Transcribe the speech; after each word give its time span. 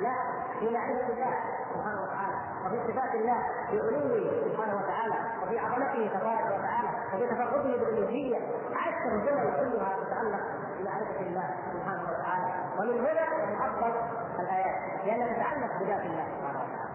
لا 0.00 0.14
في 0.58 0.70
معرفه 0.70 1.08
الله 1.12 1.34
سبحانه 1.74 2.02
وتعالى. 2.02 2.36
وفي 2.66 2.92
صفات 2.92 3.14
الله 3.14 3.38
في 3.70 3.80
علوه 3.80 4.48
سبحانه 4.48 4.76
وتعالى 4.76 5.14
وفي 5.42 5.58
عظمته 5.58 6.18
تبارك 6.18 6.46
وتعالى 6.46 6.88
وفي 7.14 7.26
تفرده 7.26 7.62
بالالوهيه 7.62 8.36
عشر 8.76 9.10
جمل 9.26 9.46
كلها 9.60 9.96
تتعلق 10.04 10.40
بمعرفه 10.78 11.20
الله 11.20 11.50
سبحانه 11.72 12.02
وتعالى. 12.02 12.52
ومن 12.78 12.98
هنا 13.06 13.24
افضل 13.66 13.92
الآيات 14.40 15.04
لانها 15.06 15.32
تتعلق 15.32 15.78
بذات 15.80 16.00
الله 16.06 16.24
سبحانه 16.38 16.60
وتعالى. 16.60 16.88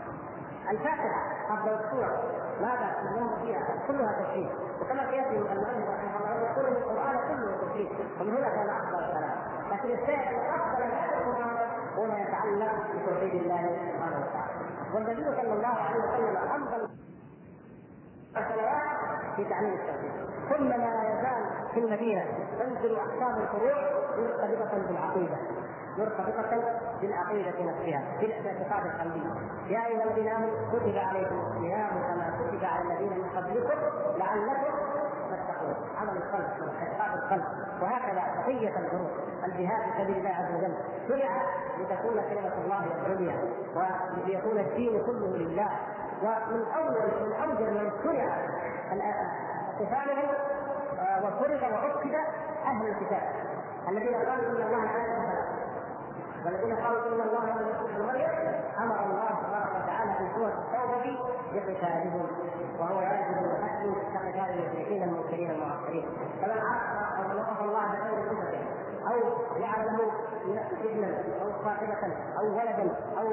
الفاتحة 0.72 1.22
أفضل 1.50 1.74
السور 1.74 2.10
ماذا؟ 2.62 2.90
لأنه 3.04 3.36
فيها 3.42 3.62
كلها 3.88 4.12
تشريف 4.24 4.52
وكما 4.82 5.10
سيأتي 5.12 5.38
المؤلف 5.38 5.90
رحمه 5.90 6.18
الله 6.20 6.50
يقول 6.50 6.66
ان 6.66 6.74
القرآن 6.74 7.18
كله 7.28 7.58
تشريف 7.68 7.92
ومن 8.22 8.38
هنا 8.38 8.50
كان 8.50 8.70
أفضل 8.70 9.00
الكلام. 9.00 9.36
لكن 9.72 9.92
الشيء 9.92 10.40
أفضل 10.56 10.84
القران 10.84 11.73
هو 11.98 12.06
ما 12.06 12.20
يتعلق 12.20 12.74
بتوحيد 12.96 13.34
الله 13.42 13.62
سبحانه 13.94 14.18
وتعالى. 14.26 14.54
والنبي 14.94 15.24
صلى 15.42 15.54
الله 15.54 15.68
عليه 15.68 16.00
وسلم 16.00 16.38
أفضل 16.38 16.90
الصلوات 18.38 18.98
في 19.36 19.46
تعليم 19.46 19.74
التوحيد. 19.74 20.12
ثم 20.50 20.68
لا 20.68 21.04
يزال 21.10 21.44
في 21.74 21.80
المدينة 21.80 22.26
تنزل 22.60 22.96
احكام 22.96 23.42
الفروع 23.42 23.76
مرتبطة 24.18 24.78
بالعقيدة 24.88 25.38
مرتبطة 25.98 26.64
بالعقيدة 27.02 27.50
نفسها 27.50 28.04
بالاعتقاد 28.20 28.86
القلبي. 28.86 29.24
يا 29.68 29.86
أيها 29.88 30.04
الذين 30.04 30.28
آمنوا 30.28 30.72
كتب 30.72 30.98
عليكم 30.98 31.40
الصيام 31.40 31.90
كما 31.90 32.34
كتب 32.40 32.64
على 32.66 32.82
الذين 32.84 33.18
من 33.18 33.30
قبلكم 33.36 33.78
لعلكم 34.18 34.74
عمل 35.98 36.18
القلب 36.18 36.50
واعتقاد 36.62 37.24
القلب 37.24 37.44
وهكذا 37.82 38.24
بقية 38.44 38.70
الفروع 38.80 39.10
الجهاد 39.46 39.82
في 39.84 40.04
سبيل 40.04 40.18
الله 40.18 40.30
عز 40.30 40.56
وجل 40.56 40.74
شرع 41.08 41.42
لتكون 41.80 42.22
كلمة 42.30 42.54
الله 42.66 42.86
العليا 43.06 43.36
وليكون 43.76 44.60
الدين 44.60 45.04
كله 45.06 45.38
لله 45.38 45.70
ومن 46.24 46.66
أول 46.78 46.94
من 47.22 47.34
أوجل 47.44 47.74
من 47.74 47.92
شرع 48.04 48.38
قتاله 49.80 50.24
وفرض 51.24 51.62
وعقد 51.72 52.16
أهل 52.66 52.88
الكتاب 52.88 53.22
الذين 53.90 54.16
قالوا 54.16 54.50
إن 54.50 54.62
الله 54.68 54.84
لا 54.84 55.54
والذين 56.46 56.76
قالوا 56.76 57.00
ان 57.08 57.22
الله 57.22 57.46
لم 57.46 58.22
يكن 58.22 58.84
أمر 58.84 59.06
الله 59.06 59.30
تبارك 59.48 59.83
وتعالى 60.04 60.18
في 60.18 60.36
سوره 60.36 60.54
التوبه 60.54 61.18
بقتالهم 61.54 62.28
وهو 62.80 62.98
واجب 62.98 63.62
وحسن 63.62 63.94
كقتال 64.14 64.60
المشركين 64.60 65.04
المنكرين 65.04 65.52
المعطلين 65.52 66.06
فمن 66.42 66.62
عرف 66.62 67.32
أو 67.32 67.38
وقف 67.38 67.62
الله 67.62 67.86
بغير 67.88 68.30
صفته 68.30 68.60
أو 69.12 69.20
جعل 69.60 69.86
له 69.86 70.12
ابنا 70.84 71.24
أو 71.42 71.52
صاحبة 71.64 72.14
أو 72.40 72.46
ولدا 72.46 72.96
أو 73.18 73.28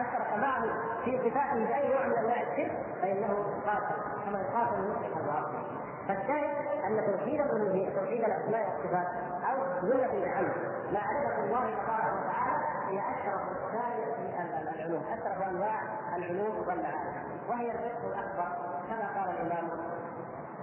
اشرك 0.00 0.38
معه 0.38 0.62
في 1.04 1.18
صفاته 1.18 1.64
باي 1.64 1.88
نوع 1.94 2.06
من 2.06 2.12
أنواع 2.18 2.42
الشرك 2.42 2.72
فإنه 3.02 3.34
قاتل 3.66 3.94
كما 4.24 4.40
يقاتل 4.40 4.74
المشرك 4.74 5.16
الواقع 5.22 5.62
فالشاهد 6.08 6.56
أن 6.84 7.12
توحيد 7.12 7.40
الألوهية 7.40 7.90
توحيد 8.00 8.24
الأسماء 8.24 8.68
والصفات 8.68 9.06
أو 9.50 9.88
جمله 9.88 10.24
العلم 10.24 10.52
معرفه 10.92 11.44
الله 11.44 11.60
تبارك 11.60 12.12
وتعالى 12.12 12.64
هي 12.88 12.98
أشرف 12.98 13.42
الاشياء 13.72 14.16
في 14.16 14.61
العلوم 14.82 15.04
اشرف 15.12 15.42
أنواع 15.48 15.80
العلوم 16.16 16.58
والمعارف 16.68 17.48
وهي 17.48 17.70
الرزق 17.70 18.04
الأكبر 18.04 18.48
كما 18.88 19.20
قال 19.20 19.30
الإمام 19.30 19.70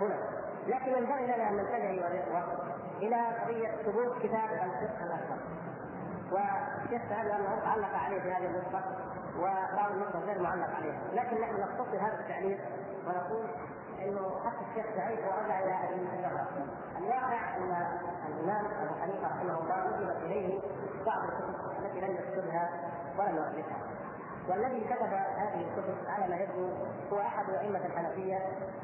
هنا. 0.01 0.19
لكن 0.67 0.91
ينبغي 0.91 1.25
لنا 1.25 1.49
ان 1.49 1.57
ننتبه 1.57 2.07
إلى 3.01 3.15
قضية 3.15 3.67
ثبوت 3.67 4.17
كتاب 4.23 4.49
الفقه 4.51 5.05
الأكبر. 5.05 5.37
والشيخ 6.31 7.01
سأل 7.09 7.31
انه 7.31 7.59
تعلق 7.63 7.97
عليه 8.05 8.21
في 8.21 8.31
هذه 8.31 8.45
النقطة 8.45 8.83
وبعض 9.39 9.91
النقطة 9.91 10.19
غير 10.19 10.41
معلق 10.41 10.75
عليها. 10.75 10.99
لكن 11.13 11.41
نحن 11.41 11.61
نختصر 11.61 11.97
هذا 11.97 12.19
التعليق 12.19 12.59
ونقول 13.07 13.47
إنه 14.01 14.39
حتى 14.45 14.65
الشيخ 14.69 14.95
سعيد 14.95 15.19
ورجع 15.19 15.59
إلى 15.59 15.75
اللغة 16.15 16.47
الواقع 16.97 17.58
أن 17.58 17.87
الإمام 18.27 18.65
أبو 18.65 18.99
حنيفة 19.02 19.27
رحمه 19.27 19.59
الله 19.59 19.87
نسبت 19.87 20.23
إليه 20.23 20.59
بعض 21.05 21.23
الكتب 21.23 21.85
التي 21.85 22.02
لم 22.02 22.15
يكتبها 22.15 22.69
ولم 23.17 23.35
يؤلفها 23.35 23.77
والذي 24.48 24.82
كتب 24.82 25.14
هذه 25.14 25.66
الكتب 25.67 25.95
على 26.08 26.27
ما 26.27 26.36
يبدو 26.36 26.70
هو 27.11 27.20
أحد 27.20 27.50
أئمة 27.50 27.86
الحنفية 27.86 28.38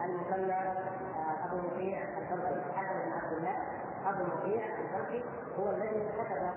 المسمى 0.04 0.54
آه، 0.54 1.46
أبو 1.46 1.58
مطيع 1.58 2.02
الفرقي. 2.18 2.62
حسن 2.76 3.00
بن 3.06 3.12
عبد 3.12 3.34
الله 3.34 3.56
أبو 4.06 4.24
مطيع 4.24 4.66
الفرقي 4.66 5.22
هو 5.60 5.72
الذي 5.72 6.10
كتب. 6.18 6.50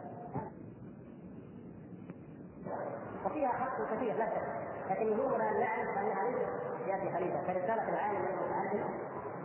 وفيها 3.27 3.49
حق 3.49 3.95
كثير 3.95 4.17
لا 4.17 4.27
شك. 4.27 4.43
لكن 4.91 5.07
يهمنا 5.07 5.51
ان 5.51 5.61
نعرف 5.61 5.99
ليست 5.99 6.49
في 6.85 6.95
ابي 6.95 7.13
خليفه 7.13 7.41
كرساله 7.47 7.89
العالم 7.89 8.25
المتعلم 8.25 8.85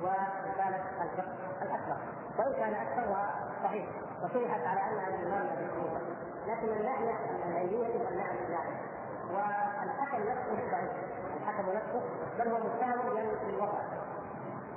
ورسالة 0.02 1.04
الفقه 1.04 1.36
الأكبر. 1.62 1.98
وإن 2.40 2.54
كان 2.54 2.74
أكثرها 2.74 3.50
صحيح 3.64 3.86
وصرحت 4.24 4.62
على 4.62 4.80
انها 4.80 5.08
الإمام 5.08 5.48
أبي 5.48 5.66
حنيفة. 5.72 6.02
لكن 6.48 6.68
من 6.68 6.86
ناحيه 6.86 7.16
العلميه 7.48 8.10
أن 8.10 8.18
نعرف 8.18 8.50
ذلك. 8.50 8.94
والحكم 9.34 10.22
نفسه 10.22 10.72
ضعيف 10.72 10.92
الحكم 11.38 11.70
نفسه 11.70 12.02
بل 12.40 12.48
هو 12.48 12.58
متهم 12.58 13.00
بالوضع 13.46 13.80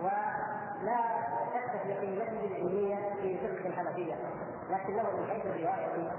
ولا 0.00 0.98
شك 1.54 1.82
في 1.82 1.92
قيمته 1.94 2.44
العلمية 2.46 2.96
في 3.22 3.38
فقه 3.38 3.68
الحنفية 3.68 4.14
لكنه 4.70 5.02
من 5.02 5.26
حيث 5.30 5.46
الرواية 5.46 6.10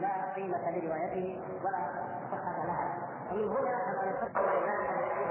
لا 0.00 0.34
قيمة 0.36 0.70
لروايته 0.70 1.40
ولا 1.64 1.78
صحة 2.32 2.66
لها. 2.66 2.94
ومن 3.32 3.48
هنا 3.48 3.76
أن 4.02 4.08
يفسر 4.08 4.40
الإمام 4.40 4.86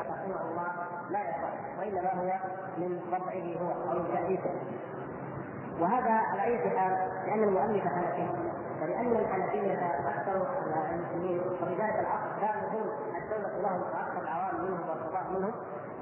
رحمه 0.09 0.41
الله 0.41 0.67
لا 1.09 1.19
يصح 1.19 1.79
وإنما 1.79 2.13
هو 2.13 2.39
من 2.77 3.01
وضعه 3.07 3.61
هو 3.61 3.91
أو 3.91 3.99
من 3.99 4.13
تأليفه. 4.13 4.51
وهذا 5.79 6.11
على 6.11 6.43
أي 6.43 6.69
حال؟ 6.79 7.11
لأن 7.27 7.43
المؤلف 7.43 7.83
حنفي. 7.83 8.29
ولأن 8.85 9.15
الحنفية 9.15 9.73
أكثر 10.09 10.47
المسلمين 10.91 11.41
ولذلك 11.61 11.99
العصر 11.99 12.41
كانوا 12.41 12.69
هم 12.69 12.89
الدولة 13.17 13.61
لهم 13.61 13.81
وأكثر 13.81 14.21
العوام 14.21 14.55
منهم 14.55 14.89
والقضاة 14.89 15.29
منهم. 15.29 15.53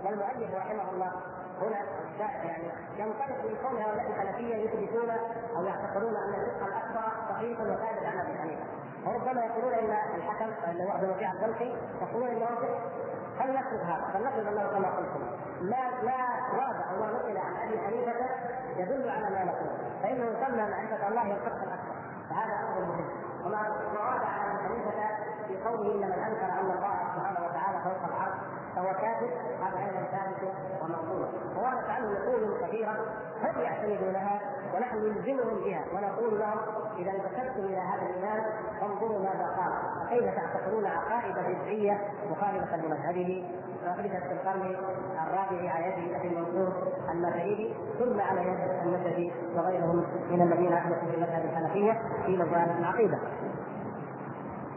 والمؤلف 0.06 0.56
رحمه 0.56 0.92
الله 0.92 1.12
هنا 1.62 1.78
يعني 2.20 2.64
ينطلق 2.98 3.38
من 3.44 3.58
كون 3.64 3.82
هؤلاء 3.82 4.08
الحنفية 4.08 4.56
يثبتون 4.56 5.10
أو 5.56 5.64
يعتقدون 5.64 6.16
أن 6.16 6.34
الفقه 6.34 6.68
الأكبر 6.68 7.12
صحيح 7.30 7.60
وثابت 7.60 8.06
عن 8.06 8.20
ابي 8.20 8.38
حنيفه 8.40 8.64
وربما 9.06 9.46
يقولون 9.46 9.74
إن 9.74 9.98
الحكم 10.16 10.72
اللي 10.72 10.84
هو 10.84 10.92
ابو 10.92 11.12
وكيع 11.12 11.32
الدمشقي 11.32 11.74
يقولون 12.02 12.30
انه 12.30 12.48
فلنفرض 13.40 13.80
هذا؟ 13.80 14.10
فلنفرض 14.14 14.48
أنه 14.48 14.68
كما 14.68 14.90
قلتم 14.90 15.22
ما 15.62 16.04
لا 16.04 16.18
واضح 16.58 16.92
وما 16.94 17.12
نقل 17.12 17.38
عن 17.38 17.68
أبي 17.68 17.80
حنيفة 17.80 18.14
يدل 18.78 19.10
على 19.10 19.30
ما 19.30 19.44
نقول. 19.44 19.70
فإنه 20.04 20.26
يسمى 20.26 20.72
معرفة 20.72 21.08
الله 21.08 21.32
الفقه 21.32 21.64
الأكبر. 21.64 21.93
فهذا 22.34 22.54
أمر 22.64 22.82
مهم. 22.82 23.06
وما 23.46 23.60
ورد 23.94 24.24
عن 24.24 24.56
ابي 24.56 24.68
حنيفه 24.68 25.24
في 25.48 25.64
قوله 25.66 25.92
إن 25.96 26.10
من 26.10 26.24
أنكر 26.28 26.46
أن 26.46 26.72
الله 26.72 26.94
سبحانه 27.16 27.40
وتعالى 27.46 27.78
فوق 27.84 28.04
العرش 28.10 28.38
فهو 28.76 28.94
كافر 28.94 29.30
هذا 29.64 29.78
أيضا 29.80 30.08
ثابت 30.12 30.54
ومنصوص 30.82 31.30
وردت 31.58 31.90
عنه 31.90 32.08
نقول 32.12 32.58
كثيره 32.62 32.98
هم 33.44 33.62
يعتمدونها؟ 33.62 34.40
ونحن 34.76 34.98
نلزمهم 34.98 35.64
بها. 35.64 35.84
ونقول 35.94 36.40
لهم 36.40 36.58
إذا 36.98 37.12
انتسبتم 37.12 37.66
إلى 37.66 37.78
هذا 37.78 38.02
الإيمان 38.10 38.44
فانظروا 38.82 39.20
ماذا 39.20 39.56
قال. 39.58 39.72
فكيف 40.06 40.36
تعتقدون 40.36 40.86
عقائد 40.86 41.36
بدعية 41.36 42.02
مخالفة 42.32 42.78
لمذهبه؟ 42.78 43.50
ثابته 43.84 44.20
في 44.20 44.34
القرن 44.34 44.76
الرابع 45.28 45.72
على 45.72 45.86
يد 45.86 46.14
أبي 46.14 46.28
المنصور 46.28 46.74
المغربي 47.12 47.76
ثم 48.00 48.22
على 48.22 48.42
يد 48.42 48.58
النسبي 48.86 49.34
وغيرهم 49.56 50.04
من 50.32 50.42
الذين 50.42 50.74
أحدثوا 50.74 51.08
في 51.12 51.16
المذهب 51.16 51.46
الحنفية 51.46 52.02
في 52.26 52.38
مجال 52.38 52.78
العقيده 52.80 53.18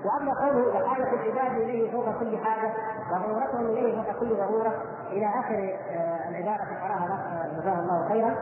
وأما 0.05 0.33
قوله 0.41 0.69
وحاجه 0.69 1.09
العباد 1.13 1.61
إليه 1.61 1.93
فوق 1.93 2.19
كل 2.21 2.39
حاجة 2.39 2.73
وضرورتهم 3.13 3.67
إليه 3.67 4.03
فوق 4.03 4.21
كل 4.21 4.37
ضرورة 4.37 4.75
إلى 5.11 5.27
آخر 5.27 5.77
آه، 5.91 6.29
العبارة 6.29 6.65
قراها 6.83 7.49
جزاه 7.61 7.81
الله 7.81 8.09
خيرا. 8.09 8.35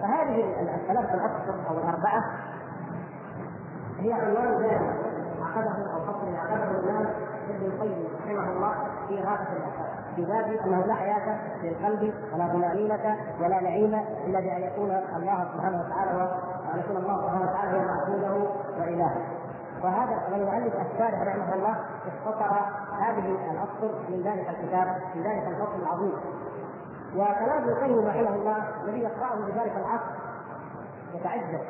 فهذه 0.00 0.60
الثلاثة 0.60 1.14
الاصفر 1.14 1.54
أو 1.70 1.78
الأربعة 1.78 2.24
هي 3.98 4.12
عنوان 4.12 4.62
ذلك 4.62 4.80
عقده 5.42 5.92
أو 5.94 6.00
فصل 6.00 6.34
عقده 6.36 6.70
الإمام 6.70 7.06
ابن 7.50 7.66
القيم 7.66 8.08
رحمه 8.26 8.52
الله 8.52 8.74
في 9.08 9.14
غابه 9.14 9.52
الاحكام 9.56 10.05
باب 10.24 10.44
انه 10.66 10.86
لا 10.86 10.94
حياه 10.94 11.38
للقلب 11.62 12.14
ولا 12.34 12.46
طمأنينة 12.46 13.16
ولا 13.40 13.60
نعيم 13.60 13.94
إلا 14.26 14.40
بأن 14.40 14.62
يكون 14.62 14.90
الله 14.90 15.48
سبحانه 15.54 15.80
وتعالى 15.80 16.18
وان 16.18 16.78
يكون 16.78 16.96
الله 16.96 17.22
سبحانه 17.22 17.50
وتعالى 17.50 17.78
هو 17.78 17.84
معبوده 17.84 18.50
والهه 18.80 19.16
وهذا 19.84 20.22
والمؤلف 20.32 20.74
الشارح 20.74 21.22
رحمه 21.22 21.54
الله 21.54 21.76
اختصر 22.06 22.54
هذه 23.00 23.36
الأسطر 23.50 23.98
من 24.08 24.22
ذلك 24.24 24.48
الكتاب 24.48 25.00
من 25.14 25.22
ذلك 25.22 25.46
الفصل 25.48 25.82
العظيم. 25.82 26.12
وكلام 27.14 27.62
ابن 27.62 27.68
القيم 27.68 28.06
رحمه 28.06 28.34
الله 28.34 28.56
الذي 28.84 28.98
يقرأه 28.98 29.36
في 29.36 29.52
ذلك 29.52 29.72
العصر 29.76 30.10
يتعجب. 31.14 31.60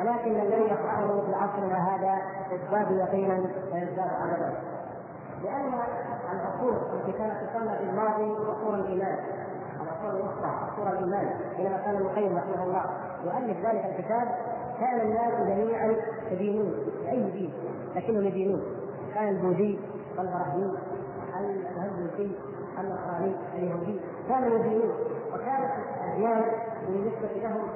ولكن 0.00 0.40
الذي 0.40 0.62
يقرأه 0.62 1.22
في 1.26 1.34
عصرنا 1.34 1.94
هذا 1.94 2.18
يزداد 2.52 2.90
يقينا 2.90 3.34
ويزداد 3.72 4.10
عملا 4.22 4.75
لأن 5.44 5.72
العصور 6.32 6.72
التي 6.94 7.12
كانت 7.18 7.34
تصلى 7.50 7.78
في 7.78 7.84
الماضي 7.84 8.24
عصور 8.50 8.74
الإيمان 8.74 9.18
العصور 9.82 10.10
الوسطى 10.20 10.46
عصور 10.46 10.88
الإيمان 10.92 11.30
حينما 11.56 11.76
كان 11.76 11.94
ابن 11.94 12.06
القيم 12.06 12.36
رحمه 12.36 12.64
الله. 12.64 12.84
يؤلف 13.24 13.66
ذلك 13.66 13.84
الكتاب 13.84 14.28
كان 14.80 15.00
الناس 15.00 15.48
جميعا 15.48 15.96
يدينون 16.30 16.74
بأي 17.02 17.30
دين؟ 17.30 17.52
لكنهم 17.96 18.24
يدينون 18.24 18.62
كان 19.14 19.28
البوذي 19.28 19.78
والبراهيم 20.18 20.76
الهندوسي 21.40 22.36
النصراني 22.78 23.34
اليهودي 23.54 24.00
كانوا 24.28 24.58
يدينون 24.58 24.90
وكانت 25.34 25.70
الأديان 26.04 26.44
بالنسبة 26.88 27.28
لهم 27.42 27.68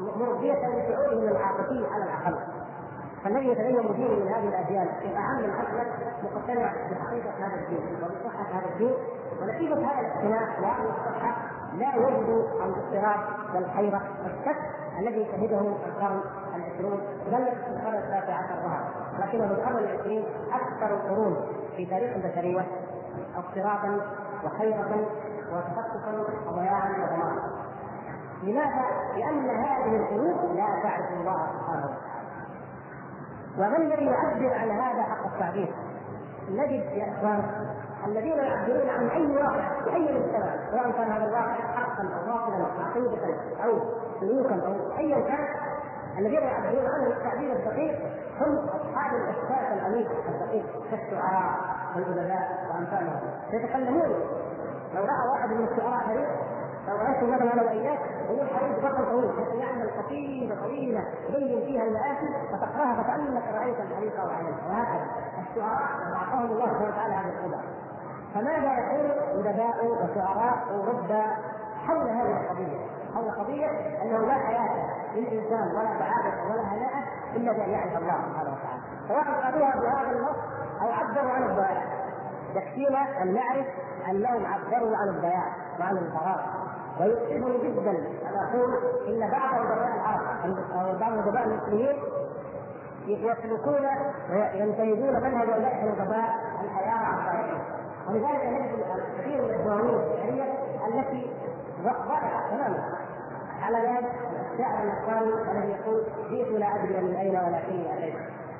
مرضيه 0.00 0.52
لشعورهم 0.52 1.18
العاطفي 1.28 1.86
على 1.92 2.04
الاقل 2.04 2.38
فالذي 3.24 3.48
يتدين 3.48 3.74
دين 3.96 4.20
من 4.20 4.28
هذه 4.28 4.48
الأديان. 4.48 4.88
في 5.00 5.16
أعم 5.16 5.44
الحسنه 5.44 5.84
مقتنع 6.24 6.72
بحقيقة 6.90 7.30
هذا 7.38 7.54
الدين 7.54 7.96
وبصحه 8.02 8.44
هذا 8.52 8.66
الدين 8.72 8.94
ونتيجة 9.42 9.74
هذا 9.74 10.00
الاقتناع 10.00 10.42
وهذه 10.62 10.90
الصحه 10.90 11.36
لا 11.74 11.94
يجد 11.94 12.28
الاضطراب 12.64 13.20
والحيرة 13.54 14.02
والشك 14.22 14.56
الذي 14.98 15.26
شهده 15.32 15.60
القرن 15.60 16.20
العشرون. 16.56 17.00
بل 17.26 17.48
القرن 17.68 17.94
التاسع 17.94 18.34
عشر 18.34 18.54
ظهر 18.62 18.84
ولكنه 19.18 19.44
القرن 19.44 19.78
العشرين 19.78 20.24
أكثر 20.52 20.94
القرون 20.94 21.36
في 21.76 21.86
تاريخ 21.86 22.16
البشرية 22.16 22.66
اضطرابا 23.36 24.00
وحيرة 24.44 25.06
وتخصصا 25.52 26.24
وضياعا 26.46 26.90
ودمارا 26.90 27.58
لماذا؟ 28.42 28.84
لأن 29.16 29.50
هذه 29.50 29.96
القلوب 29.96 30.56
لا 30.56 30.66
تعرف 30.82 31.12
الله 31.20 31.46
سبحانه 31.52 31.84
وتعالى. 31.84 32.17
وما 33.58 33.76
الذي 33.76 34.04
يعبر 34.04 34.54
عن 34.54 34.70
هذا 34.70 35.02
حق 35.02 35.26
التعبير؟ 35.34 35.74
نجد 36.50 36.92
يا 36.92 37.12
إخوان 37.12 37.42
الذين 38.06 38.38
يعبرون 38.38 38.88
عن 38.88 39.08
أي 39.08 39.36
واقع 39.36 39.82
في 39.84 39.94
أي 39.94 40.02
مجتمع 40.02 40.70
سواء 40.70 40.90
كان 40.90 41.12
هذا 41.12 41.24
الواقع 41.24 41.54
حقا 41.54 42.02
أو 42.02 42.26
باطلا 42.26 42.66
عقيدة 42.84 43.34
أو 43.64 43.80
سلوكا 44.20 44.66
أو 44.66 44.98
ايا 44.98 45.20
كان 45.20 45.48
الذين 46.18 46.42
يعبرون 46.42 46.86
عنه 46.86 47.06
التعبير 47.06 47.52
الدقيق 47.52 47.98
هم 48.40 48.58
أصحاب 48.58 49.14
الإحساس 49.14 49.78
العميق 49.78 50.10
الدقيق 50.28 50.66
كالشعراء 50.90 51.56
والأدباء 51.96 52.66
وأمثالهم 52.70 53.20
يتكلمون 53.52 54.08
لو 54.94 55.02
رأى 55.04 55.28
واحد 55.32 55.50
من 55.50 55.68
الشعراء 55.68 56.06
فريق 56.06 56.28
لو 56.88 56.96
رأيت 56.96 57.22
مثلا 57.22 57.52
أنا 57.52 57.62
وإياك. 57.62 57.98
يقول 58.30 58.48
حديث 58.48 58.78
بطل 58.78 59.04
طويل 59.10 59.60
يعمل 59.60 59.90
قصيده 59.98 60.54
طويلة 60.62 61.04
يبين 61.28 61.60
فيها 61.66 61.82
المآسي 61.84 62.28
فتقراها 62.52 63.02
فكأنك 63.02 63.42
رأيت 63.54 63.76
الحديث 63.80 64.12
أو 64.16 64.28
عليه 64.28 64.54
وهكذا. 64.68 65.06
الشعراء 65.50 65.80
أعطاهم 66.16 66.50
الله 66.52 66.66
سبحانه 66.66 66.88
وتعالى 66.88 67.14
هذه 67.14 67.28
القدره 67.28 67.62
فماذا 68.34 68.72
يقول 68.78 69.10
ادباء 69.46 69.86
وشعراء 69.86 70.58
ورد 70.72 71.22
حول 71.86 72.08
هذه 72.08 72.40
القضية؟ 72.40 72.78
حول 73.14 73.30
قضية 73.30 73.66
أنه 74.02 74.18
لا 74.18 74.34
حياة 74.34 74.88
للإنسان 75.14 75.68
ولا 75.76 75.98
سعاده 75.98 76.44
ولا 76.50 76.62
هناءة 76.62 77.02
إلا 77.36 77.52
بأن 77.52 77.70
يعرف 77.70 77.96
الله 77.96 78.14
سبحانه 78.28 78.50
وتعالى. 78.52 78.80
سواء 79.08 79.40
قالوها 79.44 79.70
بهذا 79.70 80.18
النص 80.18 80.36
أو 80.82 80.92
عبروا 80.92 81.30
عن 81.32 81.42
الضياع 81.42 81.82
يكفينا 82.54 83.22
أن 83.22 83.34
نعرف 83.34 83.66
أنهم 84.10 84.46
عبروا 84.46 84.96
عن 84.96 85.08
الضياع 85.08 85.46
وعن 85.80 85.96
الفراغ 85.96 86.40
ويؤسفني 87.00 87.58
جدا. 87.58 87.90
ان 87.90 88.36
أقول 88.48 88.74
إن 89.08 89.30
بعض 89.30 89.54
ادباء 89.54 89.94
العرب 89.94 90.58
أو 90.72 90.98
بعض 90.98 91.12
ادباء 91.12 91.44
المسلمين 91.44 91.96
يسلكون 93.06 93.86
وينتهجون 94.30 95.22
منهج 95.22 95.50
اولئك 95.50 95.82
الادباء 95.82 96.28
الحياة 96.64 96.94
عن 96.94 97.18
ولذلك 98.08 98.44
نجد 98.44 98.84
كثير 99.18 99.42
من 99.42 99.54
الدواوين 99.54 100.00
الشعريه 100.00 100.44
التي 100.88 101.30
ضاعت 101.82 102.50
تماما 102.50 102.98
على 103.62 103.78
ذلك 103.78 104.12
الشاعر 104.52 104.82
النصراني 104.82 105.50
الذي 105.52 105.72
يقول 105.72 106.02
جئت 106.30 106.48
لا 106.48 106.74
أدري 106.74 107.00
من 107.00 107.16
أين 107.16 107.36
ولكني 107.36 107.94
أتيت. 107.94 108.14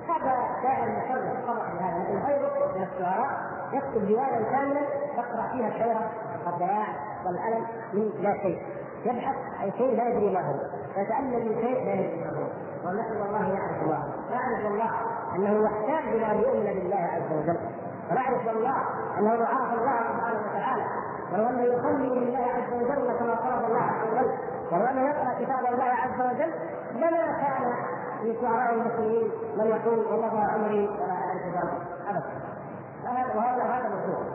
هذا 0.08 0.34
شاعر 0.62 0.88
مشرف 0.88 1.46
طبعا 1.46 1.74
بهذا 1.74 2.04
لكن 2.04 2.26
غيره 2.26 2.72
من 2.76 2.86
الشعراء 2.92 3.30
يكتب 3.72 4.06
ديوانا 4.06 4.50
كاملا 4.50 4.80
تقرا 5.16 5.48
فيها 5.52 5.68
الحيره 5.68 6.10
والضياع 6.46 6.86
والالم 7.28 7.66
من 7.92 8.10
لا 8.20 8.32
شيء. 8.42 8.62
يبحث 9.04 9.36
عن 9.60 9.70
شيء 9.78 9.96
لا 9.96 10.08
يدري 10.08 10.34
ما 10.34 10.40
هو. 10.40 10.54
ويتالم 10.96 11.30
من 11.30 11.54
شيء 11.60 11.84
لا 11.84 11.94
يدري 11.94 12.24
ما 12.24 12.30
هو. 12.30 12.44
ونسال 12.84 13.22
الله 13.26 13.48
يعرف 13.54 13.82
الله. 13.82 14.02
نعرف 14.30 14.66
الله 14.66 14.90
أنه 15.36 15.64
يحتاج 15.64 16.14
إلى 16.14 16.26
أن 16.32 16.38
يؤمن 16.38 16.64
بالله 16.64 16.96
عز 16.96 17.32
وجل. 17.32 17.58
ونعرف 18.10 18.48
الله 18.48 18.76
لو 19.18 19.44
عرف 19.44 19.72
الله 19.78 19.98
سبحانه 20.08 20.40
وتعالى. 20.50 20.84
ولو 21.32 21.48
أنه 21.48 21.62
يصلي 21.62 22.08
لله 22.08 22.46
عز 22.56 22.72
وجل 22.72 23.18
كما 23.18 23.34
فرض 23.34 23.64
الله 23.64 23.82
عز 23.82 24.02
وجل. 24.12 24.30
ولو 24.72 24.84
أنه 24.84 25.00
يقرأ 25.00 25.34
كتاب 25.40 25.74
الله 25.74 25.84
عز 25.84 26.20
وجل. 26.20 26.52
لما 26.94 27.26
كان 27.42 27.72
في 28.22 28.36
شعراء 28.40 28.74
المسلمين 28.74 29.30
من 29.56 29.66
يقول 29.66 29.98
ومضى 29.98 30.42
عمري 30.52 30.88
ولا 30.88 31.12
اعرف 31.12 31.42
ذنبا 31.44 31.72
ابدا. 32.08 32.48
وهذا 33.36 33.62
هذا 33.62 33.88
مفهوم 33.88 34.26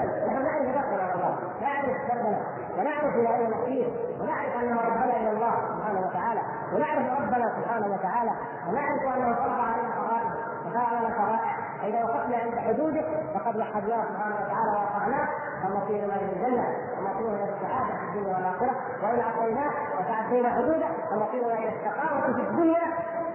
ابدا 0.00 0.26
نحن 0.26 0.42
نعرف 0.44 0.62
ذكر 0.68 1.14
الله. 1.14 1.38
نعرف 1.60 1.96
دربنا 2.08 2.40
ونعرف 2.78 3.14
إلى 3.14 3.34
أين 3.34 3.50
نسير 3.50 3.88
ونعرف 4.20 4.56
أن 4.56 4.76
ربنا 4.78 5.16
إلى 5.16 5.30
الله 5.30 5.54
سبحانه 5.68 6.00
وتعالى 6.06 6.40
ونعرف 6.72 7.20
ربنا 7.20 7.52
سبحانه 7.58 7.86
وتعالى 7.94 8.30
ونعرف 8.68 9.02
انه 9.16 9.34
فرض 9.34 9.60
علينا 9.60 9.92
فرائض 9.96 10.30
وشرع 10.66 10.92
لنا 11.00 11.10
شرائع 11.16 11.56
فإذا 11.82 12.04
وقفنا 12.04 12.36
عند 12.36 12.54
حدوده 12.58 13.04
فقد 13.34 13.56
وحدناه 13.56 14.04
سبحانه 14.04 14.34
وتعالى 14.34 14.70
واطعناه 14.72 15.28
فمصيرنا 15.62 16.14
إلى 16.16 16.32
الجنة 16.32 16.66
ومصيرنا 16.98 17.44
إلى 17.44 17.52
السعادة 17.56 17.94
في 17.98 18.04
الدنيا 18.08 18.34
والآخرة. 18.36 18.74
وإن 19.02 19.20
عصيناه 19.20 19.70
وتعدينا 19.98 20.48
حدوده 20.50 20.88
فمصيرنا 21.10 21.54
إلى 21.58 21.68
الشقاوه 21.68 22.20
في 22.34 22.40
الدنيا 22.40 22.82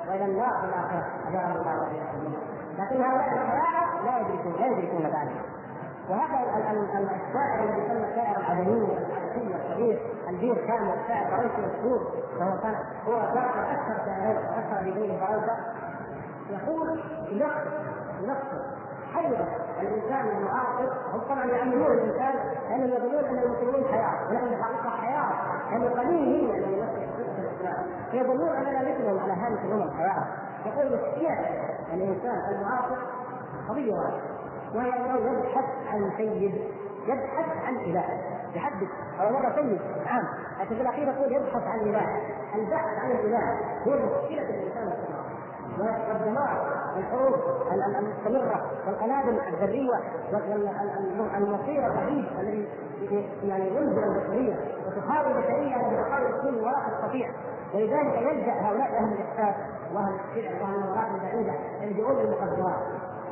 وإلى 0.10 0.26
النار 0.26 0.50
في 0.62 0.66
الآخرة. 0.66 1.06
اجارنا 1.30 1.56
الله 1.56 1.80
واياكم 1.82 2.34
لكن 2.80 3.02
هؤلاء 3.02 3.28
الفقراء 3.28 4.04
لا 4.06 4.20
يدركون 4.20 4.54
لا 4.60 4.68
يدركون 4.68 5.02
ذلك 5.06 5.42
وهذا 6.10 6.40
الشاعر 7.28 7.64
الذي 7.64 7.88
سمى 7.88 8.06
الشاعر 8.12 8.38
العدمي 8.38 8.98
الحدثي 8.98 9.56
الكبير 9.56 10.00
البير 10.30 10.56
كان 10.56 10.94
شاعر 11.08 11.26
فرنسي 11.32 11.62
مشهور 11.62 12.02
وهو 12.40 12.58
كان 12.60 12.76
هو 13.08 13.18
ذكر 13.18 13.72
أكثر 13.72 14.06
شاعرين 14.06 14.38
أكثر 14.38 14.92
بدين 14.92 15.20
فرنسا 15.20 15.58
يقول 16.50 17.04
نقص 17.32 17.68
نقص 18.28 18.82
حيرة 19.14 19.48
الإنسان 19.82 20.28
المعاصر 20.38 20.94
هم 21.14 21.20
طبعا 21.20 21.46
يعملون 21.46 21.92
الإنسان 21.92 22.34
لأنهم 22.70 22.90
يظنون 22.90 23.26
أن 23.26 23.38
المسلمين 23.38 23.86
حياة 23.92 24.30
ونحن 24.30 24.48
الحقيقة 24.48 24.90
حياة. 24.90 25.32
يعني 25.72 25.88
قليل 25.88 26.46
هنا 26.46 26.58
الذي 26.58 26.74
يمثل 26.74 27.40
الإسلام. 27.40 27.86
يظنون 28.14 28.50
أننا 28.50 28.80
مثلهم 28.80 29.20
على 29.20 29.34
هامش 29.34 29.60
الأمم 29.60 29.92
حياة. 29.92 30.26
يقول 30.66 30.86
مشكله 30.86 31.40
الإنسان 31.94 32.56
المعاصر 32.56 32.98
قضية 33.70 33.94
واحدة. 33.94 34.31
وهي 34.76 34.90
انه 34.90 35.32
يبحث 35.32 35.66
عن 35.88 36.12
سيد 36.18 36.62
يبحث 37.08 37.66
عن 37.66 37.76
إله. 37.76 38.06
يحدث. 38.56 38.88
أو 39.20 39.30
مره 39.30 39.56
سيد 39.56 39.82
نعم 40.06 40.24
لكن 40.60 40.76
في 40.76 40.82
الأخير 40.82 41.08
يقول 41.08 41.32
يبحث 41.32 41.64
عن 41.68 41.80
إله. 41.80 42.06
البحث 42.56 43.00
عن 43.00 43.12
الإله 43.12 43.58
هو 43.88 43.92
مشكلة 43.92 44.50
الإنسان 44.50 44.94
والدمار 45.80 46.82
الحروب 46.98 47.34
المستمرة 47.72 48.72
والقنابل 48.88 49.40
الذرية 49.48 50.00
والمصير 51.20 51.88
الرهيب 51.88 52.26
الذي 52.40 52.68
يعني 53.44 53.68
ينزل 53.68 54.04
البشرية 54.04 54.56
وتحاول 54.88 55.32
البشرية 55.32 55.76
ان 55.76 56.06
تحاول 56.06 56.40
تكون 56.40 56.56
ولا 56.56 56.90
تستطيع 56.90 57.30
ولذلك 57.74 58.22
يلجأ 58.22 58.54
هؤلاء 58.54 58.88
أهل 58.98 59.14
الإحساس 59.14 59.56
وأهل 59.94 60.14
الشعر 60.36 60.62
وأهل 60.62 60.76
المراحل 60.76 61.16
البعيدة 61.16 61.54
يلجؤون 61.82 62.18
للمقدمات 62.18 62.80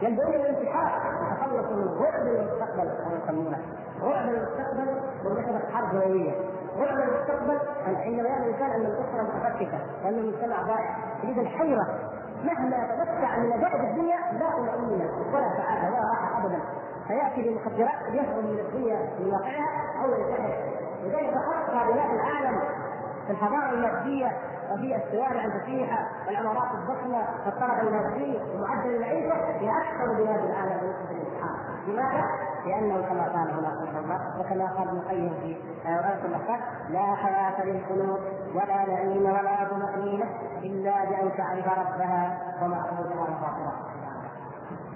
يلجؤون 0.02 0.32
للانتحار 0.32 0.92
يتخلصوا 1.32 1.76
من 1.76 1.98
رعب 2.02 2.28
المستقبل 2.28 2.90
كما 3.04 3.20
يسمونه. 3.24 3.58
رعب 4.02 4.30
المستقبل 4.30 5.02
بمثابه 5.24 5.60
حرب 5.74 5.94
نوويه 5.96 6.32
رعب 6.80 6.98
المستقبل 6.98 7.60
عندما 7.88 8.06
يرى 8.06 8.38
الإنسان 8.38 8.72
أن 8.72 8.82
الأسرة 8.82 9.22
متفككه 9.24 9.80
وأن 10.06 10.14
المجتمع 10.14 10.62
ضائع 10.62 10.96
تجد 11.24 11.38
الحيرة 11.38 11.88
مهما 12.44 12.78
تمتع 12.96 13.38
من 13.38 13.50
لذائذ 13.50 13.82
الدنيا 13.90 14.18
لا 14.40 14.50
طمأنينة 14.58 15.10
ولا 15.34 15.50
سعادة 15.58 15.88
ولا 15.88 16.10
راحة 16.10 16.40
أبدا. 16.46 16.60
فيأتي 17.08 17.50
بمخدرات 17.50 18.14
يهرب 18.14 18.44
من 18.44 18.60
الدنيا 18.60 18.98
من 19.20 19.32
واقعها 19.34 20.04
أو 20.04 20.10
ينتهي 20.12 20.54
لذلك 21.04 21.34
أرقى 21.34 21.94
بلاد 21.94 22.10
العالم 22.14 22.60
في 23.30 23.36
الحضارة 23.36 23.70
المادية 23.70 24.32
وفي 24.72 24.96
الشوارع 24.96 25.46
الفسيحة 25.46 26.08
والعمارات 26.28 26.72
الضخمة 26.74 27.24
والطلب 27.46 27.88
المادي 27.88 28.40
ومعدل 28.56 28.96
المعيشة 28.96 29.34
هي 29.34 29.70
أكثر 29.70 30.14
بلاد 30.14 30.44
العالم 30.46 30.78
بالنسبة 30.80 31.14
للإسحاق 31.14 31.60
لماذا؟ 31.88 32.26
لأنه 32.66 33.02
كما 33.02 33.24
قال 33.24 33.52
هنا 33.52 33.70
رحمه 33.70 34.00
الله 34.00 34.40
وكما 34.40 34.66
قال 34.66 34.88
ابن 34.88 34.98
القيم 34.98 35.34
في 35.42 35.58
آية 35.90 36.26
الأحكام 36.26 36.60
لا 36.90 37.16
حياة 37.16 37.66
للقلوب 37.66 38.20
ولا 38.56 38.86
نعيم 38.88 39.26
ولا 39.26 39.68
طمأنينة 39.72 40.26
إلا 40.64 41.06
بأن 41.06 41.32
تعرف 41.38 41.66
ربها 41.68 42.38
ومعبودها 42.64 43.22
وفاطرها 43.22 43.74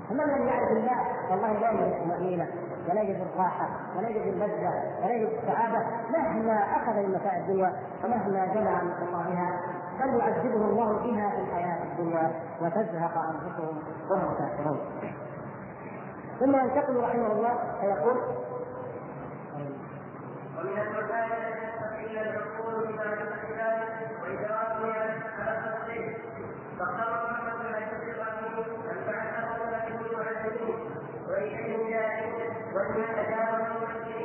فمن 0.09 0.19
لم 0.25 0.47
يعرف 0.47 0.71
الله؟ 0.71 0.97
والله 1.31 1.53
لا 1.59 1.71
يجد 1.71 1.93
الطمأنينة 1.93 2.47
ولا 2.89 3.01
يجد 3.01 3.27
الراحة 3.33 3.67
ولا 3.97 4.09
يجد 4.09 4.21
اللذة 4.33 4.73
ولا 5.03 5.13
يجد 5.13 5.29
السعادة 5.41 5.85
مهما 6.09 6.53
أخذ 6.53 6.93
من 6.93 7.09
متاع 7.15 7.37
الدنيا 7.37 7.73
ومهما 8.03 8.45
جنى 8.45 8.69
عن 8.69 8.93
خطابها 8.93 9.59
بل 9.99 10.19
يعذبه 10.19 10.65
الله 10.65 10.93
بها 10.97 11.29
في 11.29 11.41
الحياة 11.41 11.83
الدنيا 11.83 12.31
وتزهق 12.61 13.17
أنفسهم 13.17 13.77
وهم 14.09 14.33
كافرون. 14.37 14.79
ثم 16.39 16.55
ينتقل 16.55 16.97
رحمه 17.03 17.31
الله 17.31 17.57
فيقول 17.81 18.17
ومن 20.57 20.77
المسائل 20.81 21.33
التي 21.33 22.21
العقول 22.21 22.87
بمعرفة 22.87 23.47
الله 23.49 23.83
وإدراكها 24.21 25.13
على 25.39 25.57
التصديق 25.57 26.17
فاختار 26.79 27.31
محمد 27.31 27.53
بن 27.59 27.73
عبد 27.75 28.67
أن 28.91 29.05
بعثه 29.07 29.71
لكن 29.71 30.15
معلمين 30.17 30.79
وإليه 31.29 32.62
جاهل 32.73 33.53
ولمن 33.53 34.22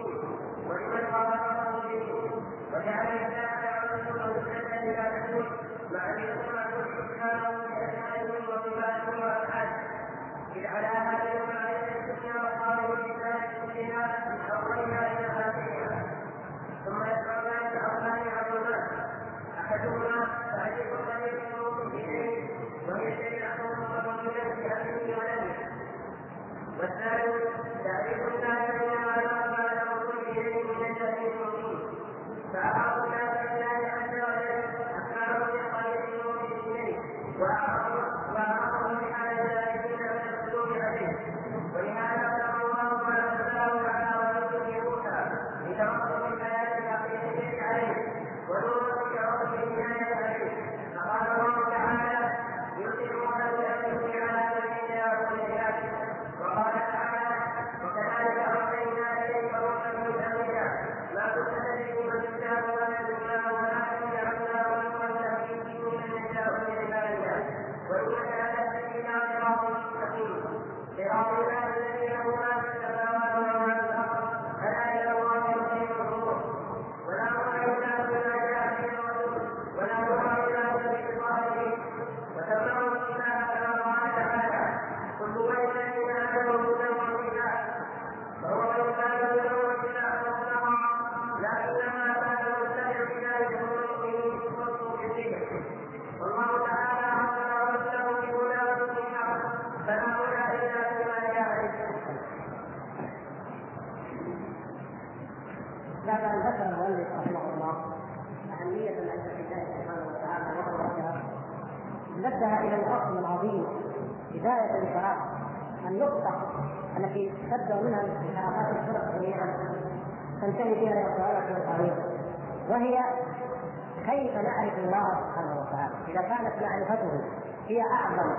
كانت 126.28 126.62
معرفته 126.62 127.20
هي 127.68 127.82
أعظم 127.82 128.30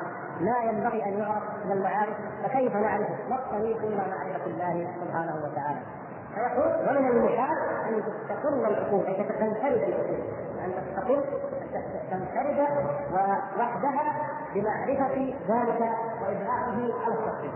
ما 0.41 0.58
ينبغي 0.58 1.05
أن 1.05 1.19
يعرف 1.19 1.43
من 1.65 1.72
المعارف 1.72 2.17
فكيف 2.43 2.75
نعرفه؟ 2.75 3.15
ما 3.29 3.36
الطريق 3.36 3.77
إلى 3.77 3.96
معرفة 3.96 4.46
الله 4.46 4.88
سبحانه 5.05 5.36
وتعالى؟ 5.36 5.79
فيقول 6.36 6.89
ومن 6.89 7.08
المحال 7.10 7.58
أن 7.88 8.03
تستقل 8.03 8.65
العقول 8.65 9.05
أي 9.05 9.13
تنفرد 9.13 9.63
العقول 9.63 10.19
أن 10.65 10.72
تستقل 10.72 11.24
تنفرد 12.12 12.67
وحدها 13.60 14.13
بمعرفة 14.55 15.34
ذلك 15.50 15.91
وإدراكه 16.22 16.93
على 17.05 17.13
التفصيل. 17.13 17.51